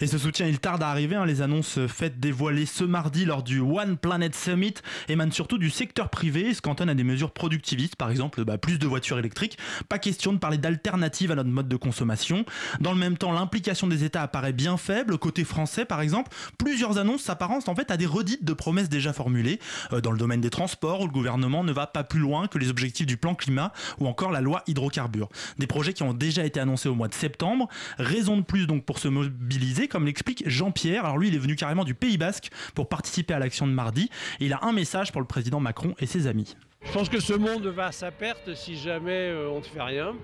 [0.00, 1.16] Et ce soutien, il tarde à arriver.
[1.16, 1.26] hein.
[1.26, 4.74] Les annonces faites dévoilées ce mardi lors du One Planet Summit
[5.08, 8.58] émanent surtout du secteur privé et se cantonnent à des mesures productivistes, par exemple bah,
[8.58, 9.58] plus de voitures électriques.
[9.88, 12.44] Pas question de parler d'alternatives à notre mode de consommation.
[12.80, 15.18] Dans le même temps, l'implication des États apparaît bien faible.
[15.18, 19.12] Côté français, par exemple, plusieurs annonces s'apparentent en fait à des redites de promesses déjà
[19.12, 19.58] formulées
[19.92, 22.58] euh, dans le domaine des transports où le gouvernement ne va pas plus loin que
[22.58, 25.28] les objectifs du plan climat ou encore la loi hydrocarbures.
[25.58, 27.68] Des projets qui ont déjà été annoncés au mois de septembre.
[27.98, 29.57] Raison de plus donc pour se mobiliser,
[29.90, 31.04] comme l'explique Jean-Pierre.
[31.04, 34.10] Alors lui, il est venu carrément du Pays Basque pour participer à l'action de mardi.
[34.40, 36.56] Il a un message pour le président Macron et ses amis.
[36.84, 39.82] Je pense que ce monde va à sa perte si jamais euh, on ne fait
[39.82, 40.14] rien.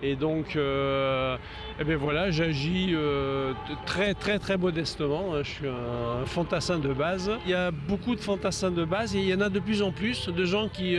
[0.00, 1.36] Et donc, euh,
[1.80, 3.52] eh bien voilà, j'agis euh,
[3.84, 5.34] très très très modestement.
[5.34, 5.42] hein.
[5.42, 7.32] Je suis un fantassin de base.
[7.44, 9.82] Il y a beaucoup de fantassins de base et il y en a de plus
[9.82, 10.96] en plus de gens qui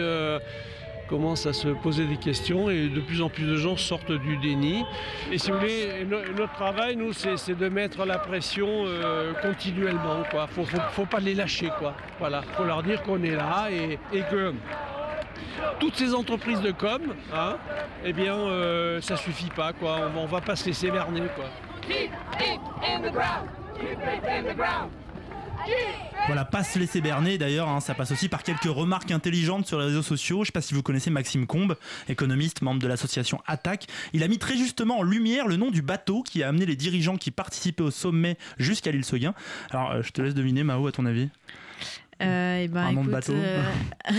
[1.09, 4.37] commencent à se poser des questions et de plus en plus de gens sortent du
[4.37, 4.85] déni.
[5.31, 10.23] Et si vous voulez, no- notre travail, nous, c'est de mettre la pression euh, continuellement.
[10.31, 11.71] Il faut, faut, pas les lâcher.
[11.79, 11.93] Quoi.
[12.19, 13.97] Voilà, faut leur dire qu'on est là et,
[14.29, 14.53] que
[15.79, 17.01] toutes ces entreprises de com,
[17.33, 17.57] hein,
[18.05, 19.71] eh bien, euh, ça suffit pas.
[19.81, 21.23] On, on va pas se laisser berner.
[26.29, 29.79] Voilà, pas se laisser berner d'ailleurs, hein, ça passe aussi par quelques remarques intelligentes sur
[29.79, 30.43] les réseaux sociaux.
[30.43, 31.75] Je sais pas si vous connaissez Maxime Combe,
[32.07, 33.87] économiste, membre de l'association Attaque.
[34.13, 36.75] Il a mis très justement en lumière le nom du bateau qui a amené les
[36.75, 39.33] dirigeants qui participaient au sommet jusqu'à l'île Seguin.
[39.71, 41.29] Alors, euh, je te laisse deviner, Mao, à ton avis
[42.21, 43.63] Euh, eh ben, Un nom de bateau euh,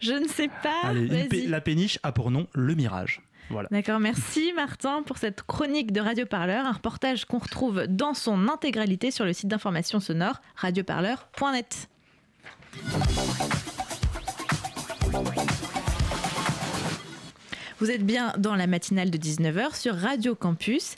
[0.00, 0.80] Je ne sais pas.
[0.84, 3.20] Allez, la péniche a pour nom le Mirage.
[3.70, 8.48] D'accord, merci Martin pour cette chronique de Radio Parleur, un reportage qu'on retrouve dans son
[8.48, 11.88] intégralité sur le site d'information sonore radioparleur.net.
[17.84, 20.96] Vous êtes bien dans la matinale de 19h sur Radio Campus.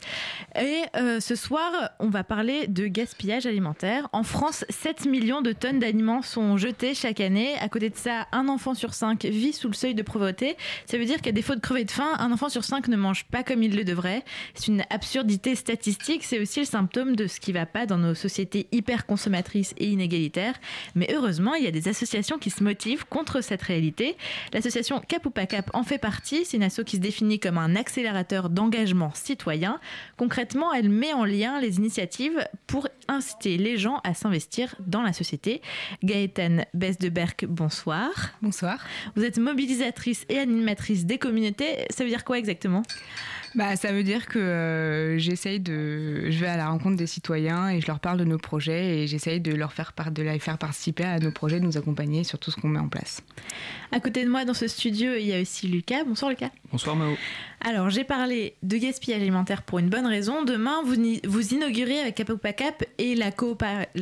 [0.57, 1.69] Et euh, ce soir,
[1.99, 4.07] on va parler de gaspillage alimentaire.
[4.13, 7.55] En France, 7 millions de tonnes d'aliments sont jetés chaque année.
[7.59, 10.55] À côté de ça, un enfant sur cinq vit sous le seuil de pauvreté.
[10.85, 13.25] Ça veut dire qu'à défaut de crever de faim, un enfant sur cinq ne mange
[13.25, 14.23] pas comme il le devrait.
[14.53, 16.23] C'est une absurdité statistique.
[16.23, 19.87] C'est aussi le symptôme de ce qui va pas dans nos sociétés hyper consommatrices et
[19.87, 20.55] inégalitaires.
[20.95, 24.15] Mais heureusement, il y a des associations qui se motivent contre cette réalité.
[24.53, 26.45] L'association Cap ou pas Cap en fait partie.
[26.45, 29.79] C'est une qui se définit comme un accélérateur d'engagement citoyen.
[30.17, 35.13] Concrètement, elle met en lien les initiatives pour inciter les gens à s'investir dans la
[35.13, 35.61] société.
[36.03, 38.09] Gaëtane Besse de Berck, bonsoir.
[38.41, 38.79] Bonsoir.
[39.15, 41.85] Vous êtes mobilisatrice et animatrice des communautés.
[41.89, 42.83] Ça veut dire quoi exactement?
[43.55, 47.69] Bah, ça veut dire que euh, j'essaye de, je vais à la rencontre des citoyens
[47.69, 50.39] et je leur parle de nos projets et j'essaye de leur faire part, de les
[50.39, 53.21] faire participer à nos projets, de nous accompagner sur tout ce qu'on met en place.
[53.91, 56.03] À côté de moi, dans ce studio, il y a aussi Lucas.
[56.05, 56.51] Bonsoir Lucas.
[56.71, 57.15] Bonsoir Mao.
[57.61, 60.43] Alors, j'ai parlé de gaspillage alimentaire pour une bonne raison.
[60.43, 60.95] Demain, vous,
[61.25, 62.15] vous inaugurez avec
[62.55, 63.31] Cap et la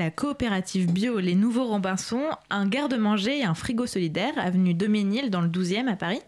[0.10, 5.48] coopérative bio Les Nouveaux Robinson un garde-manger et un frigo solidaire, avenue Doménil, dans le
[5.48, 6.20] 12e à Paris.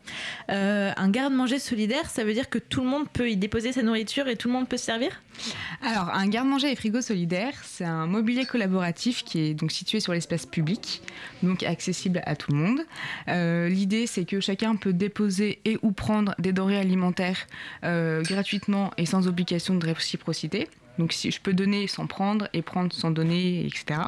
[0.49, 3.83] Euh, un garde-manger solidaire, ça veut dire que tout le monde peut y déposer sa
[3.83, 5.21] nourriture et tout le monde peut se servir?
[5.83, 10.13] Alors, un garde-manger et frigo solidaire, c'est un mobilier collaboratif qui est donc situé sur
[10.13, 11.01] l'espace public,
[11.43, 12.79] donc accessible à tout le monde.
[13.27, 17.26] Euh, L'idée, c'est que chacun peut déposer et ou prendre des denrées alimentaires
[17.83, 20.67] euh, gratuitement et sans obligation de réciprocité.
[20.99, 23.99] Donc si je peux donner sans prendre et prendre sans donner, etc.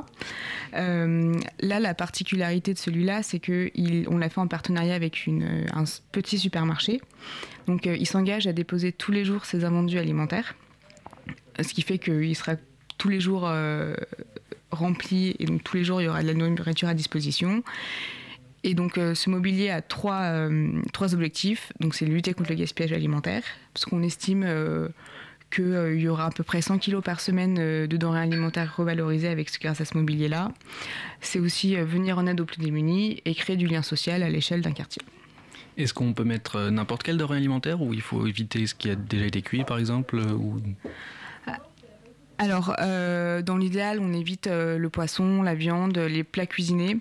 [0.75, 5.25] Euh, là, la particularité de celui-là, c'est que il- on l'a fait en partenariat avec
[5.27, 6.99] euh, un petit supermarché.
[7.67, 10.55] Donc il s'engage à déposer tous les jours ses invendus alimentaires
[11.61, 12.53] ce qui fait qu'il sera
[12.97, 13.47] tous les jours
[14.71, 17.63] rempli et donc tous les jours il y aura de la nourriture à disposition.
[18.63, 21.71] Et donc euh, ce mobilier a trois, euh, trois objectifs.
[21.79, 23.43] Donc c'est lutter contre le gaspillage alimentaire,
[23.73, 24.89] parce qu'on estime euh,
[25.51, 29.49] qu'il y aura à peu près 100 kilos par semaine de denrées alimentaires revalorisées avec,
[29.59, 30.51] grâce à ce mobilier-là.
[31.21, 34.61] C'est aussi venir en aide aux plus démunis et créer du lien social à l'échelle
[34.61, 35.01] d'un quartier.
[35.77, 38.95] Est-ce qu'on peut mettre n'importe quel denrée alimentaire ou il faut éviter ce qui a
[38.95, 40.61] déjà été cuit par exemple ou...
[42.39, 46.97] Alors, euh, dans l'idéal, on évite euh, le poisson, la viande, les plats cuisinés.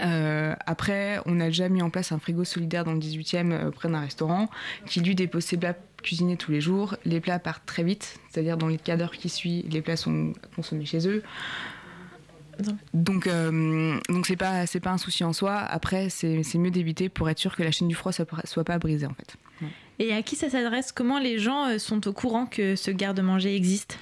[0.00, 3.70] Euh, après, on a déjà mis en place un frigo solidaire dans le 18e euh,
[3.70, 4.48] près d'un restaurant
[4.86, 6.96] qui lui dépose ses plats cuisinés tous les jours.
[7.04, 10.32] Les plats partent très vite, c'est-à-dire dans les quarts d'heure qui suit, les plats sont
[10.54, 11.22] consommés chez eux.
[12.94, 15.56] Donc, euh, donc c'est pas c'est pas un souci en soi.
[15.56, 18.78] Après, c'est mieux d'éviter pour être sûr que la chaîne du froid soit, soit pas
[18.78, 19.36] brisée en fait.
[19.98, 20.92] Et à qui ça s'adresse?
[20.92, 23.98] Comment les gens euh, sont au courant que ce garde-manger existe?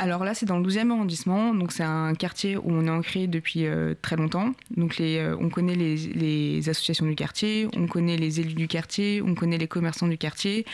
[0.00, 3.26] Alors là, c'est dans le 12e arrondissement, donc c'est un quartier où on est ancré
[3.26, 4.52] depuis euh, très longtemps.
[4.76, 9.34] Donc euh, on connaît les, associations du quartier, on connaît les élus du quartier, on
[9.34, 10.64] connaît les commerçants du quartier.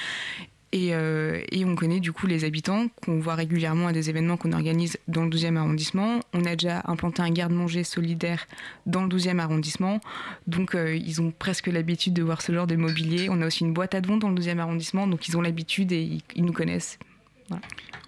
[0.72, 4.52] Et, euh, on connaît du coup les habitants qu'on voit régulièrement à des événements qu'on
[4.52, 6.20] organise dans le 12e arrondissement.
[6.34, 8.46] On a déjà implanté un garde-manger solidaire
[8.84, 10.00] dans le 12e arrondissement.
[10.48, 13.28] Donc ils ont presque l'habitude de voir ce genre de mobilier.
[13.30, 15.92] On a aussi une boîte à dons dans le 12e arrondissement, donc ils ont l'habitude
[15.92, 16.98] et ils nous connaissent.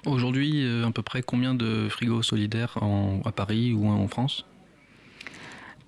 [0.05, 4.47] Aujourd'hui, euh, à peu près combien de frigos solidaires en- à Paris ou en France?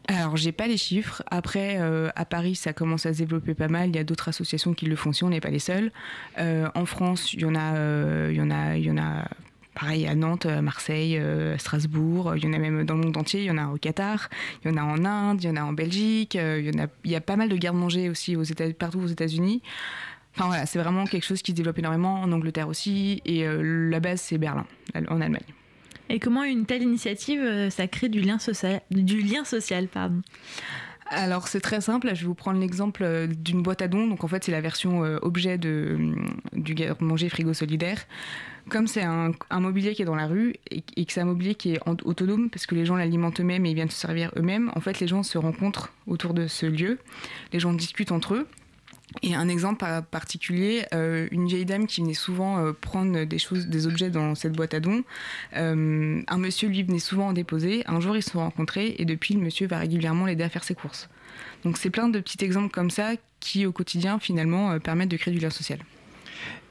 [0.09, 1.23] Alors, j'ai pas les chiffres.
[1.31, 3.91] Après, euh, à Paris, ça commence à se développer pas mal.
[3.91, 5.93] Il y a d'autres associations qui le font si on n'est pas les seuls.
[6.39, 9.29] Euh, en France, il y en a, y y en a.
[9.75, 12.35] Pareil à Nantes, à Marseille, à Strasbourg.
[12.37, 13.43] Il y en a même dans le monde entier.
[13.43, 14.29] Il y en a au Qatar.
[14.65, 15.45] Il y en a en Inde.
[15.45, 16.35] Il y en a en Belgique.
[16.35, 16.89] il y a.
[17.05, 19.63] Y a pas mal de garde-manger aussi aux États, partout aux États-Unis.
[20.39, 23.21] Enfin voilà, c'est vraiment quelque chose qui se développe énormément en Angleterre aussi.
[23.25, 24.67] Et euh, la base, c'est Berlin,
[25.09, 25.43] en Allemagne.
[26.09, 30.23] Et comment une telle initiative, euh, ça crée du lien social, du lien social pardon?
[31.11, 34.07] Alors c'est très simple, je vais vous prendre l'exemple euh, d'une boîte à dons.
[34.07, 38.07] Donc en fait c'est la version euh, objet de, hum, du garde-manger frigo solidaire.
[38.69, 41.27] Comme c'est un, un mobilier qui est dans la rue et, et que c'est un
[41.27, 43.99] mobilier qui est en- autonome parce que les gens l'alimentent eux-mêmes et ils viennent se
[43.99, 46.99] servir eux-mêmes, en fait les gens se rencontrent autour de ce lieu,
[47.53, 48.47] les gens discutent entre eux.
[49.23, 53.39] Et un exemple par- particulier, euh, une vieille dame qui venait souvent euh, prendre des
[53.39, 55.03] choses, des objets dans cette boîte à dons.
[55.57, 57.83] Euh, un monsieur lui venait souvent en déposer.
[57.87, 60.65] Un jour ils se sont rencontrés et depuis le monsieur va régulièrement l'aider à faire
[60.65, 61.09] ses courses.
[61.65, 65.33] Donc c'est plein de petits exemples comme ça qui au quotidien finalement permettent de créer
[65.33, 65.79] du lien social.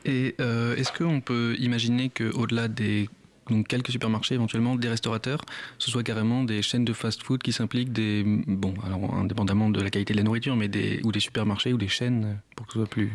[0.06, 3.10] Et est-ce qu'on peut imaginer qu'au-delà des
[3.50, 5.42] donc quelques supermarchés, éventuellement des restaurateurs,
[5.78, 9.90] ce soit carrément des chaînes de fast-food qui s'impliquent des bon alors indépendamment de la
[9.90, 12.80] qualité de la nourriture, mais des ou des supermarchés ou des chaînes pour que ce
[12.80, 13.12] soit plus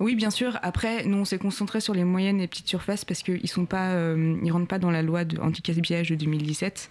[0.00, 0.58] Oui, bien sûr.
[0.62, 4.36] Après, nous, on s'est concentré sur les moyennes et petites surfaces parce qu'ils pas, euh,
[4.50, 6.90] rentrent pas dans la loi de anti-gaspillage de 2017.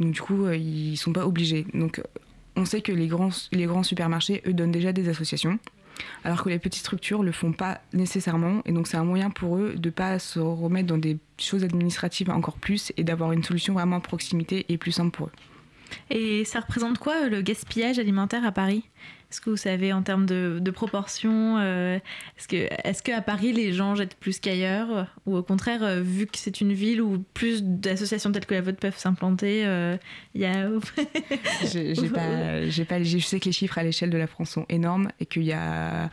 [0.00, 1.66] Donc, du coup, euh, ils sont pas obligés.
[1.74, 2.00] Donc,
[2.56, 5.58] on sait que les grands, les grands supermarchés, eux, donnent déjà des associations.
[6.24, 8.62] Alors que les petites structures le font pas nécessairement.
[8.64, 12.30] Et donc c'est un moyen pour eux de pas se remettre dans des choses administratives
[12.30, 15.32] encore plus et d'avoir une solution vraiment à proximité et plus simple pour eux.
[16.10, 18.84] Et ça représente quoi le gaspillage alimentaire à Paris?
[19.34, 21.98] Est-ce que vous savez en termes de, de proportion euh,
[22.38, 26.60] Est-ce que, Paris les gens jettent plus qu'ailleurs Ou au contraire, euh, vu que c'est
[26.60, 29.96] une ville où plus d'associations telles que la vôtre peuvent s'implanter, euh,
[30.36, 30.68] il y a.
[32.14, 32.20] Pas,
[32.88, 35.42] pas, je sais que les chiffres à l'échelle de la France sont énormes et qu'il
[35.42, 36.10] y a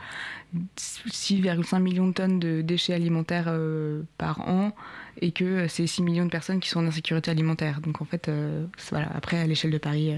[0.77, 4.73] 6,5 millions de tonnes de déchets alimentaires euh, par an
[5.21, 7.81] et que c'est 6 millions de personnes qui sont en insécurité alimentaire.
[7.81, 10.15] Donc en fait, euh, voilà, après à l'échelle de Paris.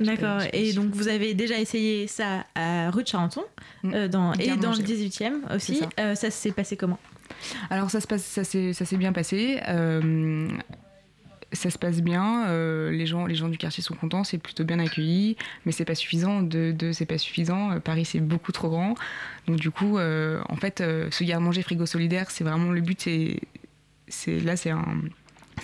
[0.00, 0.42] Euh, D'accord.
[0.52, 3.42] Et donc vous avez déjà essayé ça à rue de Charenton
[3.84, 4.82] euh, dans, et dans le mangé.
[4.82, 5.80] 18e aussi.
[5.98, 6.98] Euh, ça s'est passé comment?
[7.70, 9.60] Alors ça se passe, ça s'est, bien passé.
[9.68, 10.48] Euh,
[11.52, 12.48] ça se passe bien.
[12.48, 14.24] euh, les gens, les gens du quartier sont contents.
[14.24, 16.42] C'est plutôt bien accueilli, mais c'est pas suffisant.
[16.42, 17.72] De, de c'est pas suffisant.
[17.72, 18.94] Euh, Paris c'est beaucoup trop grand.
[19.46, 23.08] Donc du coup, euh, en fait, euh, ce garde-manger frigo solidaire, c'est vraiment le but.
[24.08, 24.84] C'est là, c'est un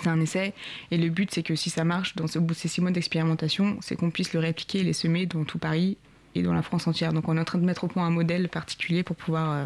[0.01, 0.53] c'est un essai
[0.91, 2.91] et le but c'est que si ça marche dans ce bout de ces six mois
[2.91, 5.97] d'expérimentation, c'est qu'on puisse le répliquer et les semer dans tout Paris
[6.35, 7.13] et dans la France entière.
[7.13, 9.65] Donc on est en train de mettre au point un modèle particulier pour pouvoir euh,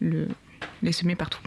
[0.00, 0.28] le,
[0.82, 1.40] les semer partout.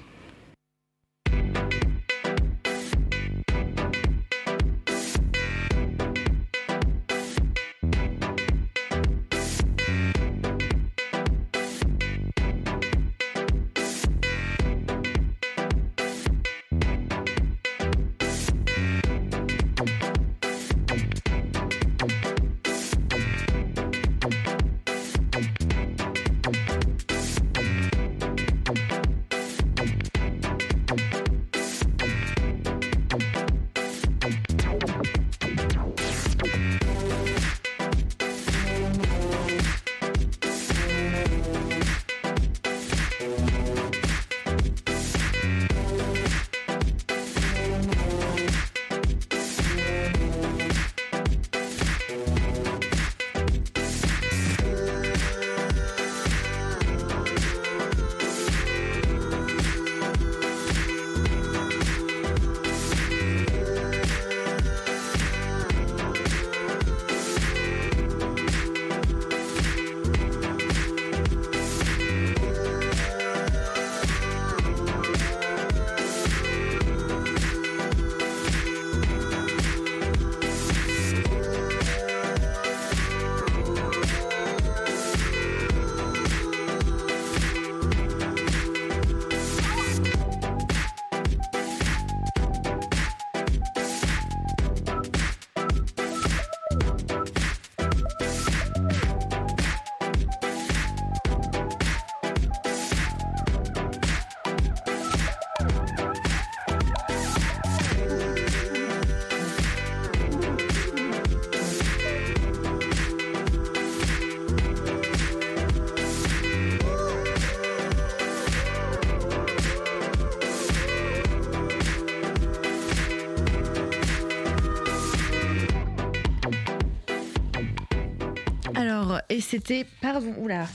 [129.42, 129.86] C'était.
[130.02, 130.68] Pardon, oula.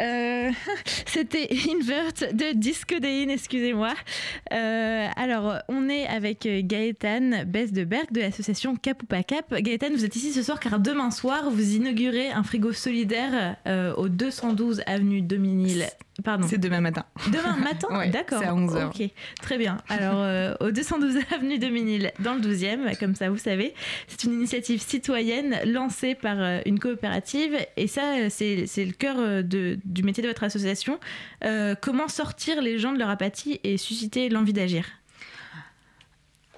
[0.00, 0.50] Euh,
[1.06, 3.92] c'était Invert de Discodéine, excusez-moi.
[4.52, 9.54] Euh, alors, on est avec Gaëtan Bess de Berg de l'association Cap ou pas Cap.
[9.54, 13.94] Gaëtan, vous êtes ici ce soir car demain soir, vous inaugurez un frigo solidaire euh,
[13.94, 15.86] au 212 avenue Dominil.
[16.22, 16.46] Pardon.
[16.48, 17.04] C'est demain matin.
[17.32, 18.38] Demain matin Ouais, D'accord.
[18.40, 18.92] c'est à 11 heures.
[18.94, 19.08] Ok,
[19.42, 19.78] très bien.
[19.88, 23.74] Alors, euh, au 212 avenue de Ménil, dans le 12e, comme ça vous savez,
[24.08, 27.56] c'est une initiative citoyenne lancée par euh, une coopérative.
[27.76, 30.98] Et ça, euh, c'est c'est le cœur de- du métier de votre association.
[31.44, 34.84] Euh, comment sortir les gens de leur apathie et susciter l'envie d'agir?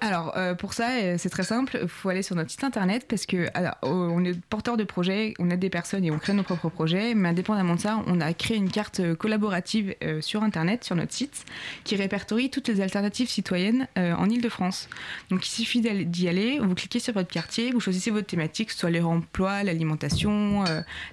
[0.05, 1.79] Alors, euh, pour ça, euh, c'est très simple.
[1.81, 5.33] Il faut aller sur notre site internet parce que alors, on est porteur de projets,
[5.39, 7.15] on aide des personnes et on crée nos propres projets.
[7.15, 11.13] Mais indépendamment de ça, on a créé une carte euh, collaborative sur internet, sur notre
[11.13, 11.45] site,
[11.85, 14.89] qui répertorie toutes les alternatives citoyennes en Ile-de-France.
[15.29, 18.89] Donc, il suffit d'y aller, vous cliquez sur votre quartier, vous choisissez votre thématique, soit
[18.89, 20.63] les emplois, l'alimentation,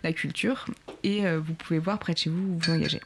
[0.03, 0.67] la culture,
[1.05, 3.01] et vous pouvez voir près de chez vous où vous engagez.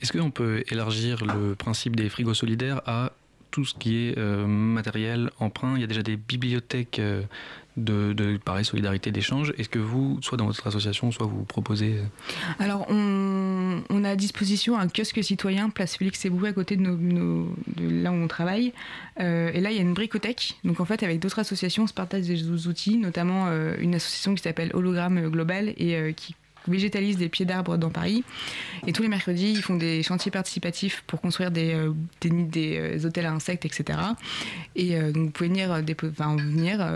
[0.00, 3.12] Est-ce qu'on peut élargir le principe des frigos solidaires à
[3.50, 7.22] tout ce qui est euh, matériel, emprunt Il y a déjà des bibliothèques euh,
[7.76, 9.52] de, de solidarité, d'échange.
[9.56, 11.98] Est-ce que vous, soit dans votre association, soit vous proposez...
[11.98, 12.04] euh,
[12.58, 18.10] Alors, on, a à disposition un kiosque citoyen, place Félix Éboué, à côté de, là
[18.10, 18.72] où on travaille.
[19.18, 20.58] Et là, il y a une bricothèque.
[20.64, 24.42] Donc, en fait, avec d'autres associations, on se partage des outils, notamment une association qui
[24.42, 26.34] s'appelle Hologramme Global et qui
[26.68, 28.24] végétalisent des pieds d'arbres dans Paris.
[28.86, 31.92] Et tous les mercredis, ils font des chantiers participatifs pour construire des, euh,
[32.22, 33.98] des, euh, hôtels à insectes, etc.
[34.76, 36.86] Et euh, donc vous pouvez venir, dépo- enfin, venir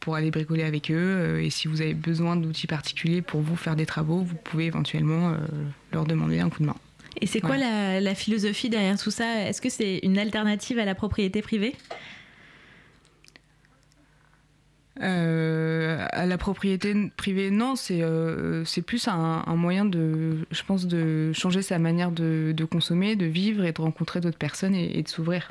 [0.00, 1.40] pour aller bricoler avec eux.
[1.42, 5.34] et si vous avez besoin d'outils particuliers pour vous faire des travaux, vous pouvez éventuellement
[5.92, 6.76] leur demander un coup de main.
[7.20, 7.94] Et c'est quoi Voilà.
[7.94, 9.48] la, la philosophie derrière tout ça?
[9.48, 11.74] Est-ce que c'est une alternative à la propriété privée?
[15.00, 15.37] Euh,
[16.26, 21.78] la propriété privée, non, c'est euh, plus un, moyen de, je pense, de changer sa
[21.78, 25.50] manière de, consommer, de vivre et de rencontrer d'autres personnes et, de s'ouvrir.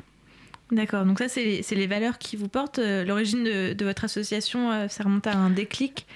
[0.70, 2.78] D'accord, donc ça c'est les, valeurs qui vous portent.
[2.78, 6.06] Euh, L'origine de, votre association, euh, ça remonte à un déclic.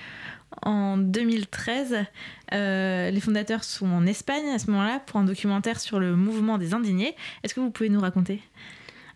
[0.60, 2.04] En 2013,
[2.52, 6.58] euh, les fondateurs sont en Espagne à ce moment-là pour un documentaire sur le mouvement
[6.58, 7.16] des indignés.
[7.42, 8.42] Est-ce que vous pouvez nous raconter?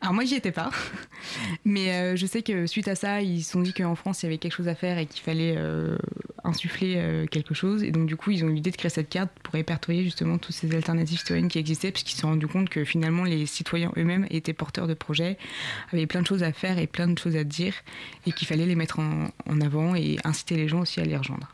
[0.07, 0.70] Alors moi, j'y étais pas,
[1.64, 4.26] mais euh, je sais que suite à ça, ils se sont dit qu'en France, il
[4.26, 5.98] y avait quelque chose à faire et qu'il fallait euh,
[6.44, 7.82] insuffler euh, quelque chose.
[7.82, 10.38] Et donc du coup, ils ont eu l'idée de créer cette carte pour répertorier justement
[10.38, 13.90] toutes ces alternatives citoyennes qui existaient, puisqu'ils se sont rendus compte que finalement, les citoyens
[13.96, 15.38] eux-mêmes étaient porteurs de projets,
[15.92, 17.74] avaient plein de choses à faire et plein de choses à dire,
[18.26, 21.16] et qu'il fallait les mettre en, en avant et inciter les gens aussi à les
[21.16, 21.52] rejoindre.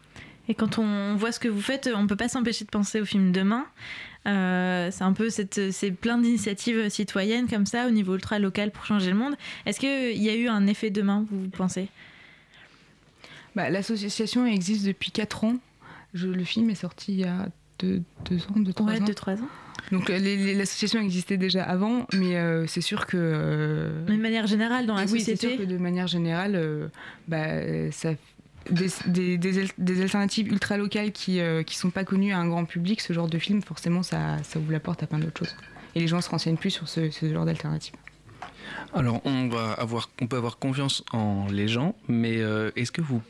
[0.49, 3.07] Et quand on voit ce que vous faites, on peut pas s'empêcher de penser au
[3.07, 3.65] film Demain.
[4.27, 8.71] Euh, c'est un peu cette, c'est plein d'initiatives citoyennes comme ça au niveau ultra local
[8.71, 9.35] pour changer le monde.
[9.67, 11.89] Est-ce qu'il y a eu un effet demain, vous pensez?
[13.57, 15.57] Bah, L'association existe depuis 4 ans.
[16.15, 17.49] Je- le film est sorti il y a
[17.81, 17.99] 2
[18.49, 19.05] ans, 2 3 Ouais, ans.
[19.05, 19.49] deux, trois ans.
[19.91, 23.17] Donc l'association existait déjà avant, mais euh, c'est sûr que...
[23.19, 26.87] euh, De manière générale, dans la oui, c'est société sûr que de manière générale, euh,
[27.27, 28.11] bah, ça,
[28.71, 32.49] des, des, des al- des alternatives ultra locales qui ne sont pas connues à un
[32.49, 35.39] grand public, ce genre de film, forcément, ça, ça ouvre la porte à plein d'autres
[35.39, 35.57] choses.
[35.95, 37.95] Et les gens se renseignent plus sur ce, ce genre d'alternatives.
[38.95, 43.01] Alors, on, va avoir, on peut avoir confiance en les gens, mais euh, est-ce que
[43.01, 43.23] vous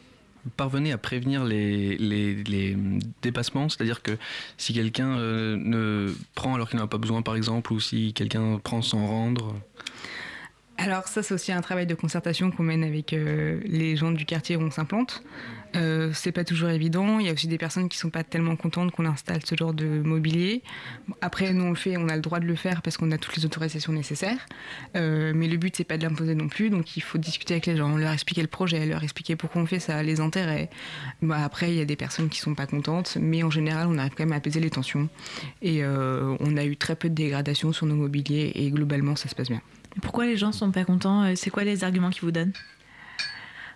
[0.56, 2.76] parvenez à prévenir les, les, les
[3.22, 3.68] dépassements?
[3.68, 4.12] C'est-à-dire que
[4.58, 8.12] si quelqu'un euh, ne prend alors qu'il n'en a pas besoin, par exemple, ou si
[8.12, 9.54] quelqu'un prend sans rendre?
[10.78, 14.24] Alors ça, c'est aussi un travail de concertation qu'on mène avec euh, les gens du
[14.24, 15.22] quartier où on s'implante.
[15.76, 17.18] Euh, c'est pas toujours évident.
[17.18, 19.74] Il y a aussi des personnes qui sont pas tellement contentes qu'on installe ce genre
[19.74, 20.62] de mobilier.
[21.20, 23.18] Après, nous on le fait, on a le droit de le faire parce qu'on a
[23.18, 24.46] toutes les autorisations nécessaires.
[24.96, 26.70] Euh, mais le but c'est pas de l'imposer non plus.
[26.70, 29.66] Donc il faut discuter avec les gens, leur expliquer le projet, leur expliquer pourquoi on
[29.66, 30.70] fait ça, les intérêts.
[31.20, 33.98] Bah, après, il y a des personnes qui sont pas contentes, mais en général, on
[33.98, 35.08] arrive quand même à apaiser les tensions.
[35.60, 39.34] Et on a eu très peu de dégradation sur nos mobiliers et globalement, ça se
[39.34, 39.60] passe bien.
[40.00, 42.52] Pourquoi les gens sont pas contents Euh, C'est quoi les arguments qu'ils vous donnent?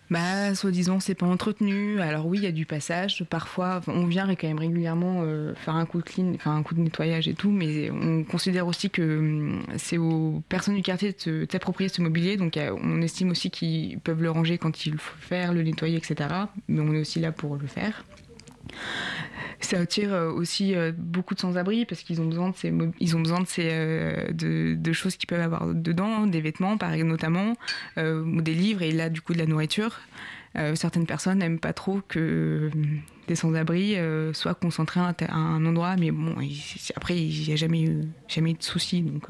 [0.09, 2.01] Bah, soi-disant, c'est pas entretenu.
[2.01, 3.25] Alors oui, il y a du passage.
[3.29, 6.77] Parfois, on vient quand même régulièrement euh, faire un coup de clean, enfin un coup
[6.77, 11.13] de nettoyage et tout, mais on considère aussi que hum, c'est aux personnes du quartier
[11.27, 12.37] de d'approprier ce mobilier.
[12.37, 16.31] Donc, on estime aussi qu'ils peuvent le ranger quand il faut faire, le nettoyer, etc.
[16.69, 18.05] Mais on est aussi là pour le faire.
[19.61, 23.17] Ça attire euh, aussi euh, beaucoup de sans-abri parce qu'ils ont besoin de ces, ils
[23.17, 27.55] ont besoin de, ces, euh, de, choses qu'ils peuvent avoir dedans, des vêtements par notamment,
[27.97, 30.01] ou des livres et là du coup de la nourriture.
[30.75, 32.71] Certaines personnes n'aiment pas trop que
[33.29, 33.97] des sans-abri
[34.33, 36.35] soient concentrés à un, endroit, mais bon,
[36.95, 39.03] après il n'y a jamais eu, jamais eu de soucis.
[39.03, 39.25] Donc.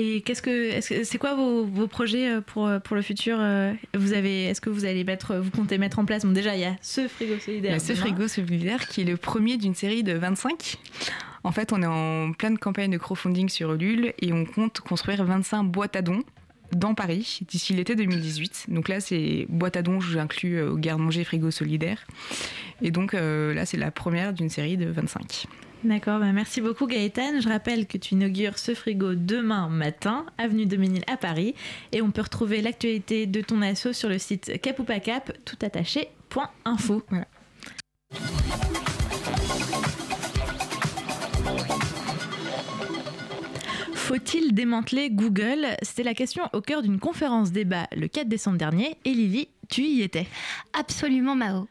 [0.00, 4.12] Et qu'est-ce que, c'est quoi vos, vos projets euh, pour, pour le futur euh, Vous
[4.12, 6.24] avez, est-ce que vous allez mettre, vous comptez mettre en place?
[6.24, 7.80] Bon, déjà, il y a ce frigo solidaire.
[7.80, 8.00] Ce demain.
[8.00, 10.76] frigo solidaire qui est le premier d'une série de 25.
[11.42, 15.24] En fait, on est en pleine campagne de crowdfunding sur Ulule et on compte construire
[15.24, 16.22] 25 boîtes à dons
[16.72, 18.66] dans Paris d'ici l'été 2018.
[18.68, 22.06] Donc là, c'est boîte à dons, j'inclus euh, au garde-manger frigo solidaire.
[22.82, 25.46] Et donc euh, là, c'est la première d'une série de 25.
[25.84, 27.40] D'accord, bah merci beaucoup Gaëtan.
[27.40, 31.54] Je rappelle que tu inaugures ce frigo demain matin, avenue Doménil à Paris.
[31.92, 36.50] Et on peut retrouver l'actualité de ton asso sur le site capoupacap, tout attaché, point
[36.64, 37.02] info.
[37.10, 37.26] Voilà.
[43.94, 45.66] Faut-il démanteler Google?
[45.82, 48.96] C'était la question au cœur d'une conférence débat le 4 décembre dernier.
[49.04, 50.26] Et Lily, tu y étais.
[50.72, 51.68] Absolument, Mao.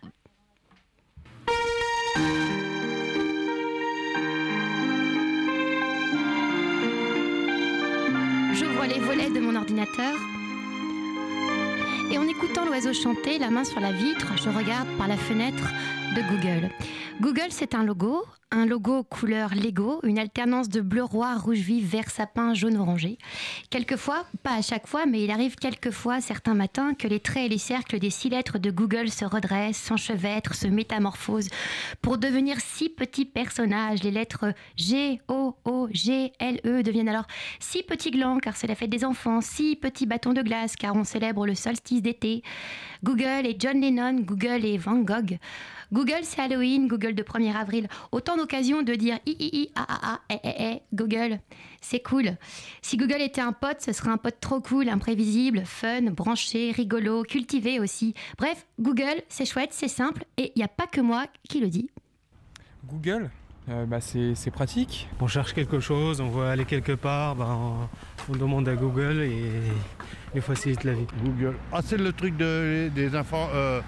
[12.10, 15.72] Et en écoutant l'oiseau chanter, la main sur la vitre, je regarde par la fenêtre
[16.22, 16.70] Google.
[17.22, 21.86] Google, c'est un logo, un logo couleur Lego, une alternance de bleu roi, rouge vif,
[21.86, 23.18] vert sapin, jaune orangé.
[23.70, 27.50] Quelquefois, pas à chaque fois, mais il arrive quelquefois, certains matins, que les traits et
[27.50, 31.50] les cercles des six lettres de Google se redressent, s'enchevêtrent, se métamorphosent
[32.02, 34.04] pour devenir six petits personnages.
[34.04, 37.28] Les lettres G, O, O, G, L, E deviennent alors
[37.60, 40.96] six petits glands car c'est la fête des enfants, six petits bâtons de glace car
[40.96, 42.44] on célèbre le solstice d'été.
[43.04, 45.38] Google et John Lennon, Google et Van Gogh.
[45.92, 47.88] Google, c'est Halloween, Google de 1er avril.
[48.12, 51.40] Autant d'occasions de dire i, i, i, a, a, a, eh, eh, eh, Google.
[51.82, 52.36] C'est cool.
[52.82, 57.24] Si Google était un pote, ce serait un pote trop cool, imprévisible, fun, branché, rigolo,
[57.24, 58.14] cultivé aussi.
[58.38, 61.68] Bref, Google, c'est chouette, c'est simple, et il n'y a pas que moi qui le
[61.68, 61.90] dis.
[62.86, 63.30] Google,
[63.70, 65.08] euh, bah, c'est c'est pratique.
[65.20, 69.22] On cherche quelque chose, on veut aller quelque part, bah, on, on demande à Google
[69.22, 69.62] et
[70.36, 71.08] il facilite la vie.
[71.24, 71.56] Google.
[71.72, 73.82] Ah, c'est le truc de, des infos euh,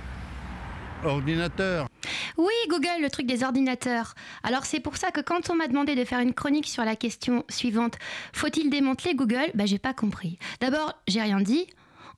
[2.38, 4.16] Oui, Google, le truc des ordinateurs.
[4.44, 6.96] Alors c'est pour ça que quand on m'a demandé de faire une chronique sur la
[6.96, 7.98] question suivante,
[8.34, 9.52] faut-il démanteler Google?
[9.54, 10.38] Bah j'ai pas compris.
[10.60, 11.68] D'abord, j'ai rien dit.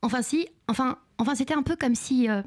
[0.02, 2.42] Enfin si, enfin, enfin c'était un peu comme si euh,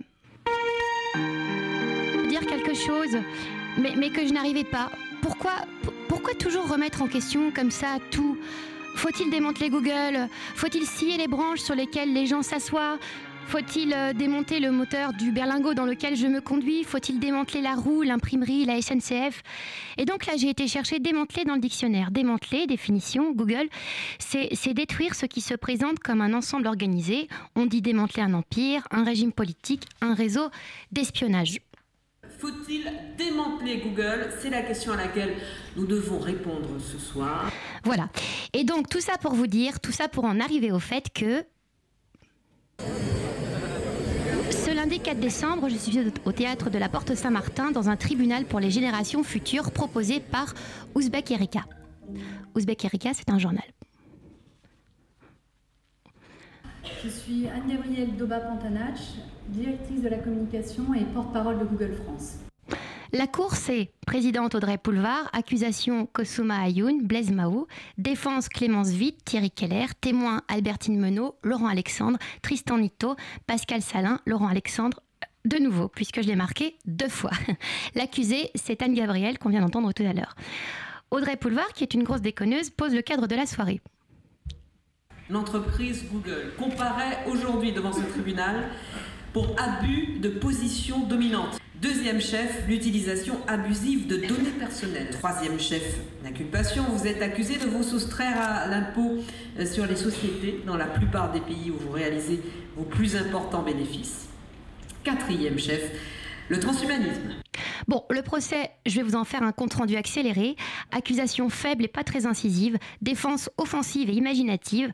[2.27, 3.17] dire quelque chose,
[3.77, 4.91] mais, que je n'arrivais pas.
[5.21, 5.53] Pourquoi,
[6.09, 8.37] pourquoi toujours remettre en question comme ça tout?
[8.95, 10.27] Faut-il démanteler Google?
[10.55, 12.97] Faut-il scier les branches sur lesquelles les gens s'assoient?
[13.47, 16.83] Faut-il euh, démonter le moteur du berlingot dans lequel je me conduis?
[16.83, 19.43] Faut-il démanteler la roue, l'imprimerie, la SNCF
[19.97, 22.11] Et donc là, j'ai été chercher démanteler dans le dictionnaire.
[22.11, 23.67] Démanteler, définition, Google,
[24.19, 27.27] c'est c'est détruire ce qui se présente comme un ensemble organisé.
[27.55, 30.49] On dit démanteler un empire, un régime politique, un réseau
[30.91, 31.59] d'espionnage.
[32.39, 34.29] Faut-il démanteler Google?
[34.41, 35.35] C'est la question à laquelle
[35.75, 37.49] nous devons répondre ce soir.
[37.83, 38.09] Voilà.
[38.53, 41.45] Et donc tout ça pour vous dire, tout ça pour en arriver au fait que
[44.85, 48.59] lundi 4 décembre, je suis au théâtre de la Porte Saint-Martin dans un tribunal pour
[48.59, 50.53] les générations futures proposé par
[50.93, 51.65] Ouzbek Erika.
[52.53, 53.63] Ouzbek Erika, c'est un journal.
[57.03, 59.15] Je suis Anne-Gabrielle Doba-Pantanach,
[59.47, 62.35] directrice de la communication et porte-parole de Google France.
[63.13, 69.51] La cour, c'est présidente Audrey Poulevard, accusation Kosuma Ayoun, Blaise Mao, défense Clémence Witt, Thierry
[69.51, 74.99] Keller, témoin Albertine Menot, Laurent Alexandre, Tristan Nito, Pascal Salin, Laurent Alexandre.
[75.45, 77.31] De nouveau, puisque je l'ai marqué deux fois.
[77.95, 80.35] L'accusé, c'est Anne Gabrielle qu'on vient d'entendre tout à l'heure.
[81.11, 83.81] Audrey Poulevard, qui est une grosse déconneuse, pose le cadre de la soirée.
[85.29, 88.69] L'entreprise Google comparaît aujourd'hui devant ce tribunal
[89.33, 91.59] pour abus de position dominante.
[91.85, 95.11] Deuxième chef, l'utilisation abusive de données personnelles.
[95.11, 95.83] Troisième chef,
[96.23, 96.83] l'inculpation.
[96.89, 99.19] Vous êtes accusé de vous soustraire à l'impôt
[99.59, 102.41] euh, sur les sociétés dans la plupart des pays où vous réalisez
[102.75, 104.27] vos plus importants bénéfices.
[105.03, 105.91] Quatrième chef,
[106.49, 107.29] le transhumanisme.
[107.87, 110.55] Bon, le procès, je vais vous en faire un compte-rendu accéléré.
[110.91, 114.91] Accusation faible et pas très incisive, défense offensive et imaginative.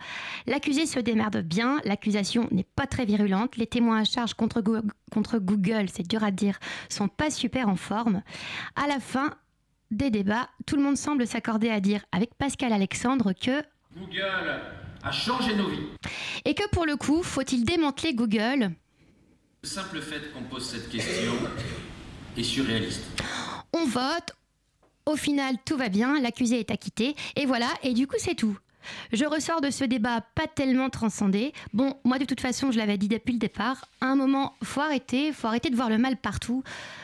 [0.48, 4.82] L'accusé se démerde bien, l'accusation n'est pas très virulente, les témoins à charge contre, Go-
[5.12, 8.22] contre Google, c'est dur à dire, sont pas super en forme.
[8.76, 9.32] À la fin
[9.90, 13.62] des débats, tout le monde semble s'accorder à dire avec Pascal Alexandre que
[13.98, 14.62] Google
[15.04, 15.84] a changé nos vies.
[16.46, 18.72] et que pour le coup, faut-il démanteler Google?
[19.64, 21.34] Le simple fait qu'on pose cette question
[22.36, 23.04] est surréaliste.
[23.74, 24.36] On vote,
[25.06, 28.58] au final tout va bien, l'accusé est acquitté, et voilà, et du coup c'est tout.
[29.14, 31.54] Je ressors de ce débat pas tellement transcendé.
[31.74, 34.82] Bon, moi de toute façon, je l'avais dit depuis le départ, à un moment, faut
[34.82, 36.64] arrêter, faut arrêter de voir le mal partout.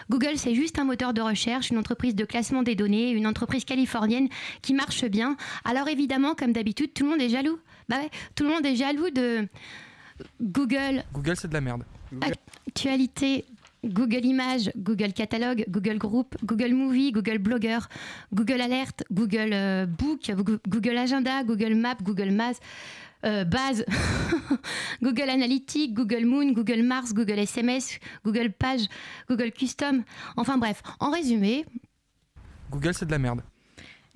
[0.09, 3.65] Google, c'est juste un moteur de recherche, une entreprise de classement des données, une entreprise
[3.65, 4.29] californienne
[4.63, 5.37] qui marche bien.
[5.63, 7.59] Alors évidemment, comme d'habitude, tout le monde est jaloux.
[7.87, 9.47] Bah ouais, tout le monde est jaloux de
[10.41, 11.83] Google Google, c'est de la merde.
[12.67, 13.45] Actualité,
[13.85, 17.79] Google Images, Google Catalogue, Google Group, Google Movie, Google Blogger,
[18.33, 22.55] Google Alert, Google euh, Book, Google- Google Agenda, Google Maps, Google Maps,
[23.25, 23.85] euh, Base,
[25.01, 28.87] Google Analytics, Google Moon, Google Mars, Google SMS, Google Page,
[29.29, 30.03] Google Custom.
[30.35, 31.65] Enfin bref, en résumé,
[32.71, 33.41] Google, c'est de la merde.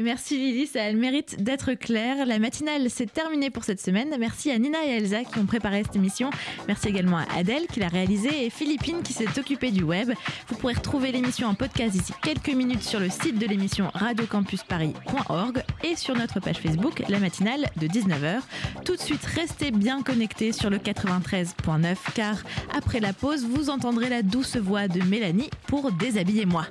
[0.02, 2.26] Merci Lily, ça a mérite d'être clair.
[2.26, 4.16] La matinale, c'est terminé pour cette semaine.
[4.20, 6.32] Merci à Nina et Elsa qui ont préparé cette émission.
[6.68, 10.12] Merci également à Adèle qui l'a réalisée et Philippine qui s'est occupée du web.
[10.48, 15.64] Vous pourrez retrouver l'émission en podcast d'ici quelques minutes sur le site de l'émission radiocampusparis.org
[15.84, 18.40] et sur notre page Facebook, la matinale de 19h.
[18.84, 22.38] Tout de suite, restez bien connectés sur le 93.9 car
[22.76, 26.66] après la pause, vous entendrez la douce voix de Mélanie pour Déshabiller moi.